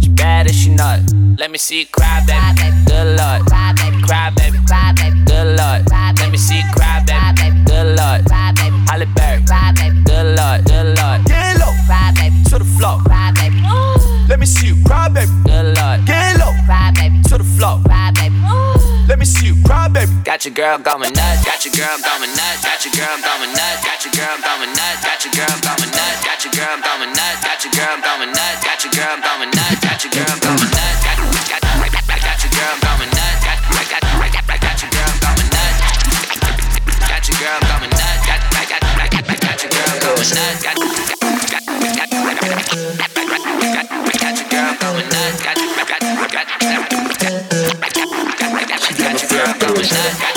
She 0.00 0.08
bad 0.08 0.46
as 0.46 0.54
she 0.56 0.70
not. 0.70 1.00
Let 1.38 1.50
me 1.50 1.58
see 1.58 1.80
you 1.80 1.86
cry, 1.92 2.24
baby. 2.24 2.72
Good 2.86 3.20
lord. 3.20 3.44
Cry, 3.44 3.72
baby. 3.76 4.00
Cry, 4.02 4.30
baby. 4.30 4.58
Cry, 4.66 4.92
baby. 4.96 5.20
Good 5.28 5.60
lord. 5.60 5.84
Let 6.16 6.30
me 6.32 6.38
see 6.38 6.56
you 6.56 6.68
cry, 6.72 7.04
baby. 7.04 7.60
Good 7.68 7.92
lord. 7.98 8.24
Cry, 8.24 8.52
baby. 8.56 8.76
Halle 8.88 9.04
Berry. 9.12 9.44
Cry, 9.44 9.72
baby. 9.76 10.00
Good 10.08 10.32
lord. 10.32 10.64
Good 10.64 10.96
lord. 10.96 11.24
Get 11.28 11.60
low. 11.60 11.76
Cry, 11.84 12.12
baby. 12.16 12.40
To 12.48 12.58
the 12.58 12.64
floor. 12.64 13.04
Cry, 13.04 13.32
baby. 13.36 13.60
Let 14.28 14.40
me 14.40 14.46
see 14.46 14.68
you 14.72 14.76
cry, 14.88 15.08
baby. 15.08 15.30
Good 15.44 15.76
lord. 15.76 16.06
Get 16.08 16.40
low. 16.40 16.56
Cry, 16.64 16.90
baby. 16.96 17.20
To 17.28 17.36
the 17.36 17.44
floor. 17.44 17.84
Cry, 17.84 18.10
baby. 18.16 18.40
Let 19.04 19.18
me 19.20 19.26
see 19.28 19.52
you 19.52 19.56
cry, 19.62 19.88
baby. 19.88 20.10
Got 20.24 20.44
your 20.46 20.54
girl 20.54 20.78
going 20.78 21.12
nuts. 21.12 21.44
Got 21.44 21.60
your 21.68 21.74
girl 21.76 22.00
going 22.00 22.32
nuts. 22.32 22.64
Got 22.64 22.80
your 22.80 22.96
girl 22.96 23.20
going 23.20 23.52
nuts. 23.52 23.84
Got 23.84 24.00
your 24.08 24.12
girl 24.16 24.36
going 24.40 24.72
nuts. 24.72 25.04
Got 25.04 25.20
your 25.20 25.32
girl 25.36 25.56
going 25.60 25.92
nuts. 25.92 26.24
Got 26.24 26.40
your 26.48 26.52
girl 26.56 26.76
going 26.80 27.12
nuts. 27.12 27.44
Got 27.44 27.60
your 27.60 27.72
girl 27.76 27.96
going 28.00 28.32
nuts. 28.32 28.58
Got 28.64 28.80
your 28.80 28.92
girl 28.96 29.16
going 29.20 29.50
nuts. 29.52 29.78
Got 29.84 30.00
your 30.00 30.12
girl 30.16 30.36
going 30.40 30.70
nuts. 30.72 30.95
Girl 37.46 37.60
going 37.60 37.90
nuts. 37.90 38.26
Got 38.26 38.40
got 38.50 38.66
got 38.66 38.82
got. 38.82 39.22
Got 39.46 39.62
your 39.62 39.70
girl 39.70 39.94
going 40.02 40.34
nuts. 40.34 40.62
Got 40.62 40.74
got 41.46 41.62
got 41.86 42.10
your 44.34 44.48
girl 44.50 44.74
going 44.80 45.08
nuts. 45.08 45.42
Got 45.44 45.56
got 45.86 46.02
got 46.26 46.46
got 46.46 46.52
your 49.22 49.30
girl 49.30 49.54
going 49.60 49.88
nuts. 49.88 50.35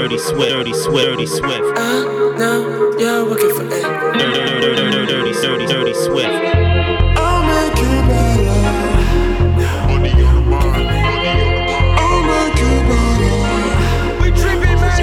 Dirty 0.00 0.16
Swift, 0.16 0.50
Dirty 0.50 0.72
Swift, 0.72 1.08
Dirty 1.10 1.26
Swift. 1.26 1.76
I 1.76 2.34
know 2.38 2.96
you're 2.98 3.28
working 3.28 3.54
for 3.54 3.64
it. 3.64 3.68
Dirty, 3.68 4.32
dirty, 4.32 4.74
dirty, 4.74 5.06
dirty, 5.06 5.32
dirty, 5.42 5.66
dirty 5.66 5.92
Swift. 5.92 6.32
I'll 7.18 7.44
make 7.44 7.76
you 7.76 8.00
better. 8.08 8.60
Money 9.88 10.12
on 10.24 10.34
the 10.34 10.40
mind. 10.48 10.88
I'll 12.00 12.22
make 12.24 12.56
you 12.56 12.72
better. 12.88 14.24
We 14.24 14.28
tripping, 14.40 14.80
man. 14.80 14.96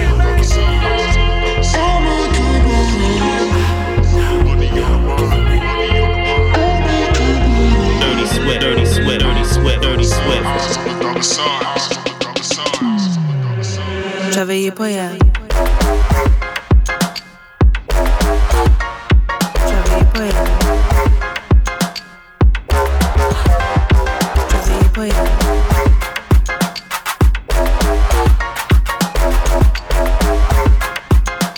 Dirty 8.02 8.26
Swift, 8.26 8.62
Dirty 8.62 8.86
Swift, 8.88 9.22
Dirty 9.22 9.43
Swift, 9.45 9.82
Dirty 9.84 10.04
Swift. 10.04 10.45
I'm 11.06 11.22
the 11.22 11.97
j'avais 14.38 14.62
y 14.62 14.70
poja. 14.70 15.10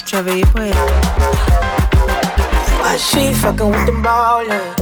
J'avais 0.05 0.39
y 0.39 0.45
poja. 0.45 0.73
Why 2.81 2.95
she 2.95 3.33
fucking 3.33 3.71
with 3.71 3.85
them 3.87 4.01
ballers? 4.01 4.78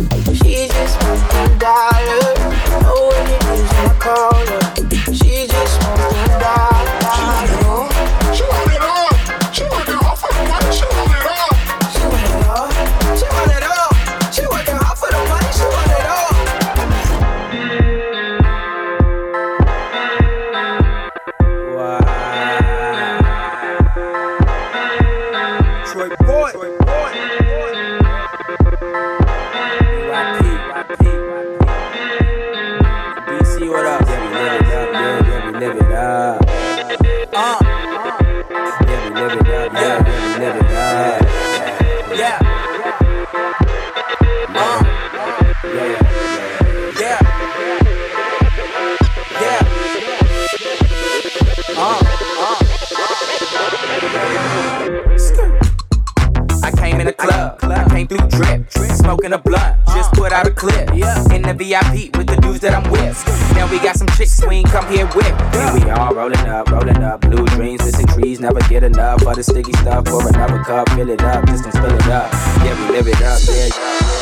Just 60.58 60.66
put 60.66 60.74
out 60.74 60.84
a 60.84 60.92
clip. 60.92 61.34
In 61.34 61.42
the 61.42 61.54
VIP 61.54 62.16
with 62.18 62.28
the 62.28 62.38
dudes 62.42 62.60
that 62.62 62.74
I'm 62.74 62.90
with. 62.92 63.18
Now 63.56 63.70
we 63.70 63.80
got 63.80 63.96
some 63.96 64.08
chicks 64.18 64.42
we 64.46 64.56
ain't 64.56 64.68
come 64.70 64.88
here 64.92 65.06
with. 65.16 65.32
And 65.56 65.84
we 65.84 65.90
all 65.90 66.14
rolling 66.14 66.48
up, 66.48 66.70
rolling 66.70 67.04
up, 67.04 67.22
blue 67.22 67.46
dreams, 67.48 67.84
missing 67.84 68.08
trees, 68.08 68.40
never 68.40 68.60
get 68.70 68.84
enough 68.84 69.26
of 69.26 69.36
the 69.36 69.44
sticky 69.44 69.74
stuff. 69.74 70.06
Pour 70.06 70.28
another 70.28 70.64
cup, 70.64 70.90
fill 70.90 71.10
it 71.10 71.22
up, 71.22 71.46
just 71.48 71.64
don't 71.64 71.74
spill 71.74 71.94
it 71.94 72.08
up. 72.08 72.32
Yeah, 72.64 72.76
we 72.82 72.98
live 72.98 73.08
it 73.08 73.22
up, 73.22 73.40
yeah. 73.48 73.70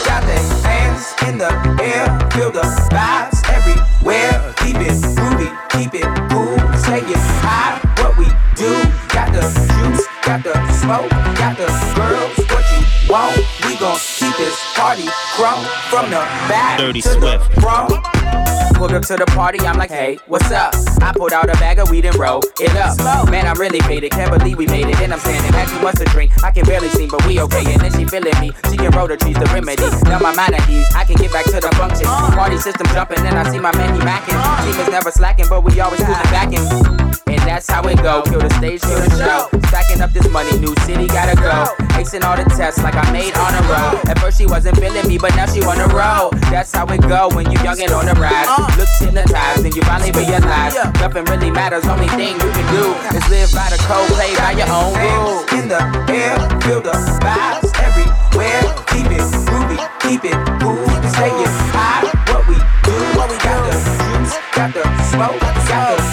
Got 0.05 0.23
their 0.25 0.43
hands 0.63 1.13
in 1.27 1.37
the 1.37 1.51
air, 1.81 2.07
feel 2.31 2.51
the 2.51 2.65
vibes 2.91 3.41
everywhere. 3.49 4.53
Keep 4.59 4.77
it 4.83 4.95
groovy, 5.15 5.49
keep 5.71 5.93
it 5.93 6.07
cool, 6.29 6.57
say 6.77 6.99
it 6.99 7.23
high, 7.41 7.79
what 8.01 8.17
we 8.17 8.25
do. 8.55 8.71
Got 9.13 9.31
the 9.33 9.41
juice, 9.41 10.05
got 10.23 10.43
the 10.43 10.53
smoke, 10.73 11.09
got 11.37 11.57
the 11.57 11.67
girls, 11.95 12.37
what 12.51 12.65
you 12.71 13.11
want. 13.11 13.37
We 13.65 13.77
gon' 13.77 13.97
keep 13.97 14.35
this 14.37 14.74
party 14.75 15.07
from 15.39 16.09
the 16.11 16.19
back 16.51 16.77
Dirty 16.77 17.01
to 17.01 17.09
Swift. 17.09 17.55
the 17.55 17.61
front. 17.61 17.93
Pulled 18.75 18.91
up 18.91 19.03
to 19.07 19.15
the 19.15 19.25
party, 19.27 19.59
I'm 19.65 19.77
like, 19.77 19.89
hey, 19.89 20.19
what's 20.27 20.51
up? 20.51 20.75
I 21.01 21.13
pulled 21.15 21.31
out 21.31 21.49
a 21.49 21.53
bag 21.63 21.79
of 21.79 21.89
weed 21.89 22.03
and 22.03 22.15
rolled 22.17 22.43
it 22.59 22.75
up. 22.75 23.31
Man, 23.31 23.47
I'm 23.47 23.57
really 23.57 23.79
faded, 23.79 24.11
can't 24.11 24.37
believe 24.37 24.57
we 24.57 24.67
made 24.67 24.87
it. 24.87 24.99
And 24.99 25.13
I'm 25.13 25.19
standing, 25.19 25.53
had 25.53 25.69
too 25.69 25.79
much 25.81 25.95
to 25.95 26.05
drink. 26.05 26.31
I 26.43 26.51
can 26.51 26.65
barely 26.65 26.89
see, 26.89 27.07
but 27.07 27.25
we 27.25 27.39
okay. 27.39 27.63
And 27.71 27.79
then 27.79 27.93
she 27.93 28.03
feeling 28.03 28.37
me, 28.41 28.51
she 28.69 28.75
can 28.75 28.91
roll 28.91 29.07
the 29.07 29.15
trees, 29.15 29.39
the 29.39 29.45
remedy. 29.55 29.87
Now 30.11 30.19
my 30.19 30.35
mind 30.35 30.55
at 30.55 30.69
ease, 30.69 30.91
I 30.93 31.05
can 31.05 31.15
get 31.15 31.31
back 31.31 31.45
to 31.45 31.59
the 31.61 31.71
function. 31.79 32.05
Party 32.35 32.57
system 32.57 32.85
jumping, 32.87 33.23
then 33.23 33.37
I 33.37 33.49
see 33.49 33.59
my 33.59 33.71
man, 33.77 33.95
he 33.95 34.01
macking. 34.01 34.35
Team 34.67 34.81
is 34.81 34.89
never 34.89 35.09
slacking, 35.11 35.45
but 35.47 35.63
we 35.63 35.79
always 35.79 36.01
moving 36.01 36.31
back 36.35 36.51
in. 36.51 36.59
And 37.31 37.41
that's 37.47 37.69
how 37.69 37.81
it 37.87 37.97
go. 38.03 38.23
Kill 38.23 38.41
the 38.41 38.49
stage, 38.59 38.81
kill 38.81 38.99
the 38.99 39.09
show. 39.15 39.47
Stacking 39.69 40.01
up 40.01 40.11
this 40.11 40.27
money, 40.29 40.51
new 40.59 40.75
city 40.83 41.07
gotta 41.07 41.35
go. 41.39 41.71
Acing 41.95 42.23
all 42.23 42.35
the 42.35 42.43
tests 42.55 42.83
like 42.83 42.95
I 42.95 43.09
made 43.11 43.33
on 43.35 43.53
a 43.55 43.61
roll. 43.71 43.95
At 44.11 44.19
first 44.19 44.37
she 44.37 44.45
wasn't 44.45 44.64
feeling 44.73 45.07
me, 45.07 45.17
but 45.17 45.35
now 45.35 45.45
she 45.45 45.61
wanna 45.61 45.85
roll. 45.93 46.31
That's 46.49 46.71
how 46.71 46.85
it 46.87 47.01
go 47.01 47.29
when 47.35 47.51
you 47.51 47.59
young 47.61 47.79
and 47.81 47.91
on 47.91 48.05
the 48.05 48.15
rise. 48.15 48.47
Uh. 48.49 48.65
Look 48.77 48.89
hypnotized 48.97 49.65
and 49.65 49.75
you 49.75 49.81
finally 49.83 50.11
realize 50.11 50.73
nothing 50.97 51.25
really 51.25 51.51
matters. 51.51 51.85
Only 51.85 52.07
thing 52.17 52.33
you 52.39 52.49
can 52.49 52.67
do 52.73 52.95
is 53.13 53.25
live 53.29 53.51
by 53.53 53.69
the 53.69 53.77
code, 53.85 54.09
play 54.17 54.33
by 54.41 54.57
your 54.57 54.69
own 54.73 54.95
rules. 54.97 55.45
In 55.53 55.69
the 55.69 55.81
air, 56.09 56.39
feel 56.65 56.81
the 56.81 56.97
vibes 57.21 57.69
everywhere. 57.83 58.63
Keep 58.89 59.13
it 59.13 59.25
groovy, 59.45 59.77
keep 60.01 60.23
it 60.25 60.37
cool. 60.63 60.87
Stay 61.13 61.29
it 61.29 61.53
high, 61.75 62.09
what 62.31 62.47
we 62.47 62.55
do. 62.87 62.95
What 63.13 63.29
we 63.29 63.37
got 63.43 63.59
the 63.67 63.75
juice, 63.75 64.33
got 64.55 64.73
the 64.73 64.83
smoke, 65.11 65.37
got 65.37 65.53
the 65.53 65.63
girls. 65.69 66.07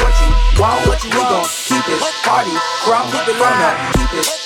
What 0.00 0.14
you 0.22 0.30
want, 0.62 0.80
what 0.88 1.00
you 1.04 1.10
want. 1.20 1.50
Keep 1.68 1.84
it 1.90 2.00
party, 2.24 2.54
crumb, 2.86 3.10
keep 3.12 3.28
it 3.28 3.42
on. 3.42 3.92
Keep 3.92 4.24
it 4.24 4.43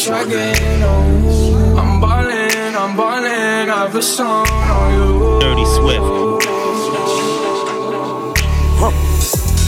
swagging, 0.00 0.82
I'm 1.76 2.00
ballin', 2.00 2.74
I'm 2.74 2.96
ballin', 2.96 3.68
I 3.68 3.84
have 3.84 3.94
a 3.94 4.00
song 4.00 4.48
on 4.48 4.94
you. 4.94 5.38
Dirty 5.40 5.66
Swift. 5.66 6.00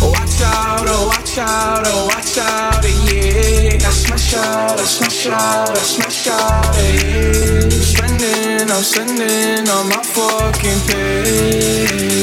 Watch 0.02 0.40
out, 0.40 0.88
oh 0.88 1.06
watch 1.12 1.36
out, 1.36 1.84
oh 1.84 2.06
watch 2.06 2.38
out, 2.38 2.82
yeah. 3.12 3.76
I 3.76 3.92
smash 3.92 4.34
out, 4.34 4.80
I 4.80 4.84
smash 4.84 5.26
out, 5.26 5.70
I 5.70 5.82
smash 5.94 6.26
out, 6.28 6.76
yeah. 6.80 7.68
Spending, 7.92 8.70
I'm 8.70 8.82
spending 8.82 9.68
on 9.68 9.84
my 9.92 10.02
fucking 10.14 10.80
pay. 10.88 12.22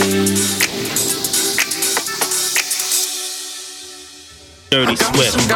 Dirty 4.71 4.95
Swift. 4.95 5.49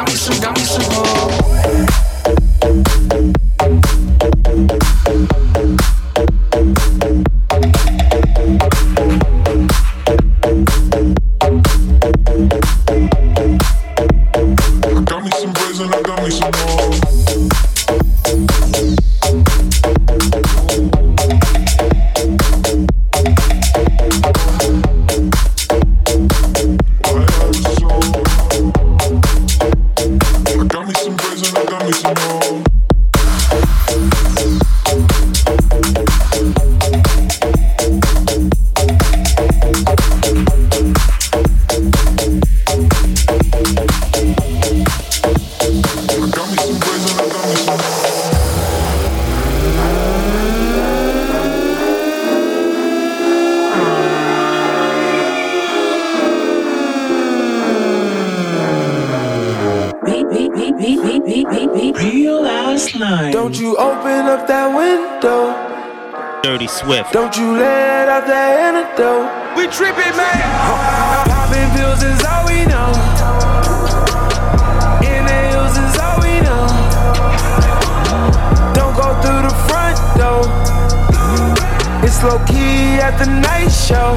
Dateline. 62.93 63.31
Don't 63.31 63.59
you 63.59 63.75
open 63.77 64.27
up 64.29 64.45
that 64.47 64.69
window. 64.69 65.57
Dirty 66.43 66.67
Swift. 66.67 67.11
Don't 67.11 67.35
you 67.37 67.57
let 67.57 68.07
out 68.07 68.27
that 68.27 68.53
antidote. 68.69 69.57
We 69.57 69.65
tripping, 69.67 70.13
man. 70.13 70.45
Popping 71.25 71.69
pills 71.73 72.03
is 72.05 72.21
all 72.21 72.45
we 72.45 72.65
know. 72.69 72.93
Inhales 75.01 75.73
is 75.73 75.95
all 75.97 76.21
we 76.21 76.37
know. 76.45 76.69
Don't 78.77 78.93
go 78.93 79.09
through 79.25 79.41
the 79.41 79.55
front 79.65 79.97
door. 80.13 80.45
It's 82.05 82.21
low 82.21 82.37
key 82.45 83.01
at 83.01 83.17
the 83.17 83.25
night 83.25 83.73
show. 83.73 84.13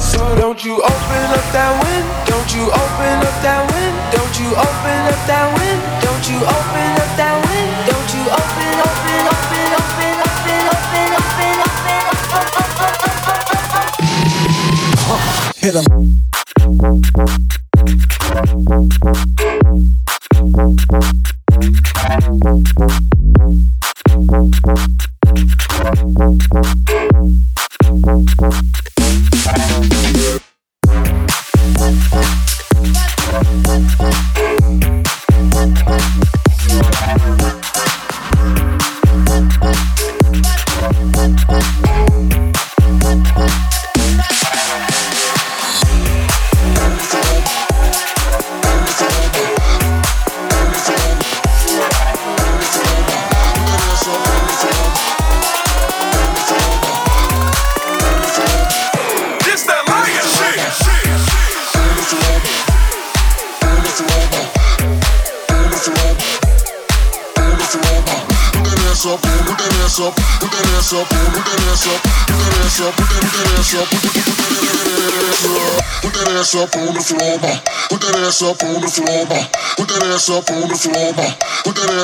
So 0.00 0.24
don't 0.40 0.64
you 0.64 0.80
open 0.80 1.24
up 1.36 1.44
that 1.52 1.72
window. 1.84 2.32
Don't 2.32 2.48
you 2.56 2.64
open 2.72 3.16
up 3.28 3.36
that 3.44 3.60
window. 3.76 4.31
Don't 4.42 4.50
you 4.50 4.56
open 4.58 5.06
up 5.06 5.22
that 5.28 5.46
window. 5.54 6.02
Don't 6.02 6.26
you 6.26 6.34
open 6.42 6.98
up 6.98 7.14
that 7.14 7.38
window. 7.46 7.94
Don't 7.94 8.10
you 8.10 8.26
open, 8.26 8.74
open, 8.82 9.22
open, 9.30 9.70
open, 9.78 10.18
open, 10.18 10.58
open, 10.66 10.66
open, 10.66 11.14
open, 11.22 11.62
open. 11.78 12.82
Hit 15.62 15.74
him. 15.78 16.31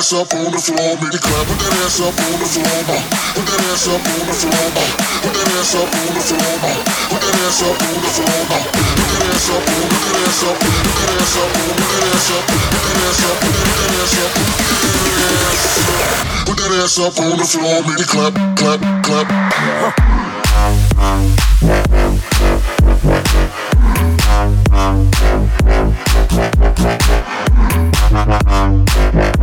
Ass 0.09 0.25
up 0.25 0.33
on 0.33 0.49
the 0.49 0.57
floor, 0.57 0.97
it 0.97 1.21
clap. 1.21 1.45
Put 1.45 1.61
that 1.61 1.85
ass 1.85 2.01
up 2.01 2.17
on 2.17 2.41
the 2.41 2.49
floor, 2.49 2.81
ma. 2.89 2.97
Put 3.37 3.45
that 3.45 3.61
ass 3.69 3.93
up 3.93 4.01
on 4.01 4.25
the 4.25 4.33
floor, 4.33 4.65
ma. 4.73 4.81
Put 5.21 5.37
that 5.37 5.53
ass 5.53 5.77
up 5.77 5.85
on 5.85 6.09
the 6.17 6.23
floor, 6.25 6.57
ma. 6.65 6.73
Put 7.13 7.21
that 7.21 7.37
ass 7.45 7.61
up 7.61 7.77
on 7.77 7.93
the 7.93 8.09
floor, 8.17 8.41
ma. 8.49 8.57
Put 8.57 9.05
that 9.05 9.29
ass 9.29 9.53
up, 9.53 9.69
put 9.69 10.01
that 10.09 10.17
ass 10.17 10.41
up, 10.41 10.49
put 10.49 10.81
that 10.89 11.29
ass 11.29 12.33
up, 12.33 12.49
put 12.49 12.81
that 12.89 13.05
ass 13.05 13.21
up, 13.21 13.37
put 13.37 13.53
that 13.53 13.93
ass 14.01 14.17
up, 14.17 14.33
put 14.33 14.57
that 14.97 15.37
ass 15.45 15.77
up, 15.77 16.17
put 16.49 16.57
that 16.57 16.73
ass 16.81 16.97
up. 17.05 17.13
On 17.21 17.37
the 17.37 17.45
floor, 17.45 17.85
it 17.93 18.09
clap, 18.09 18.33
clap, 18.57 18.81
clap. 19.05 19.29
Yeah. 29.09 29.38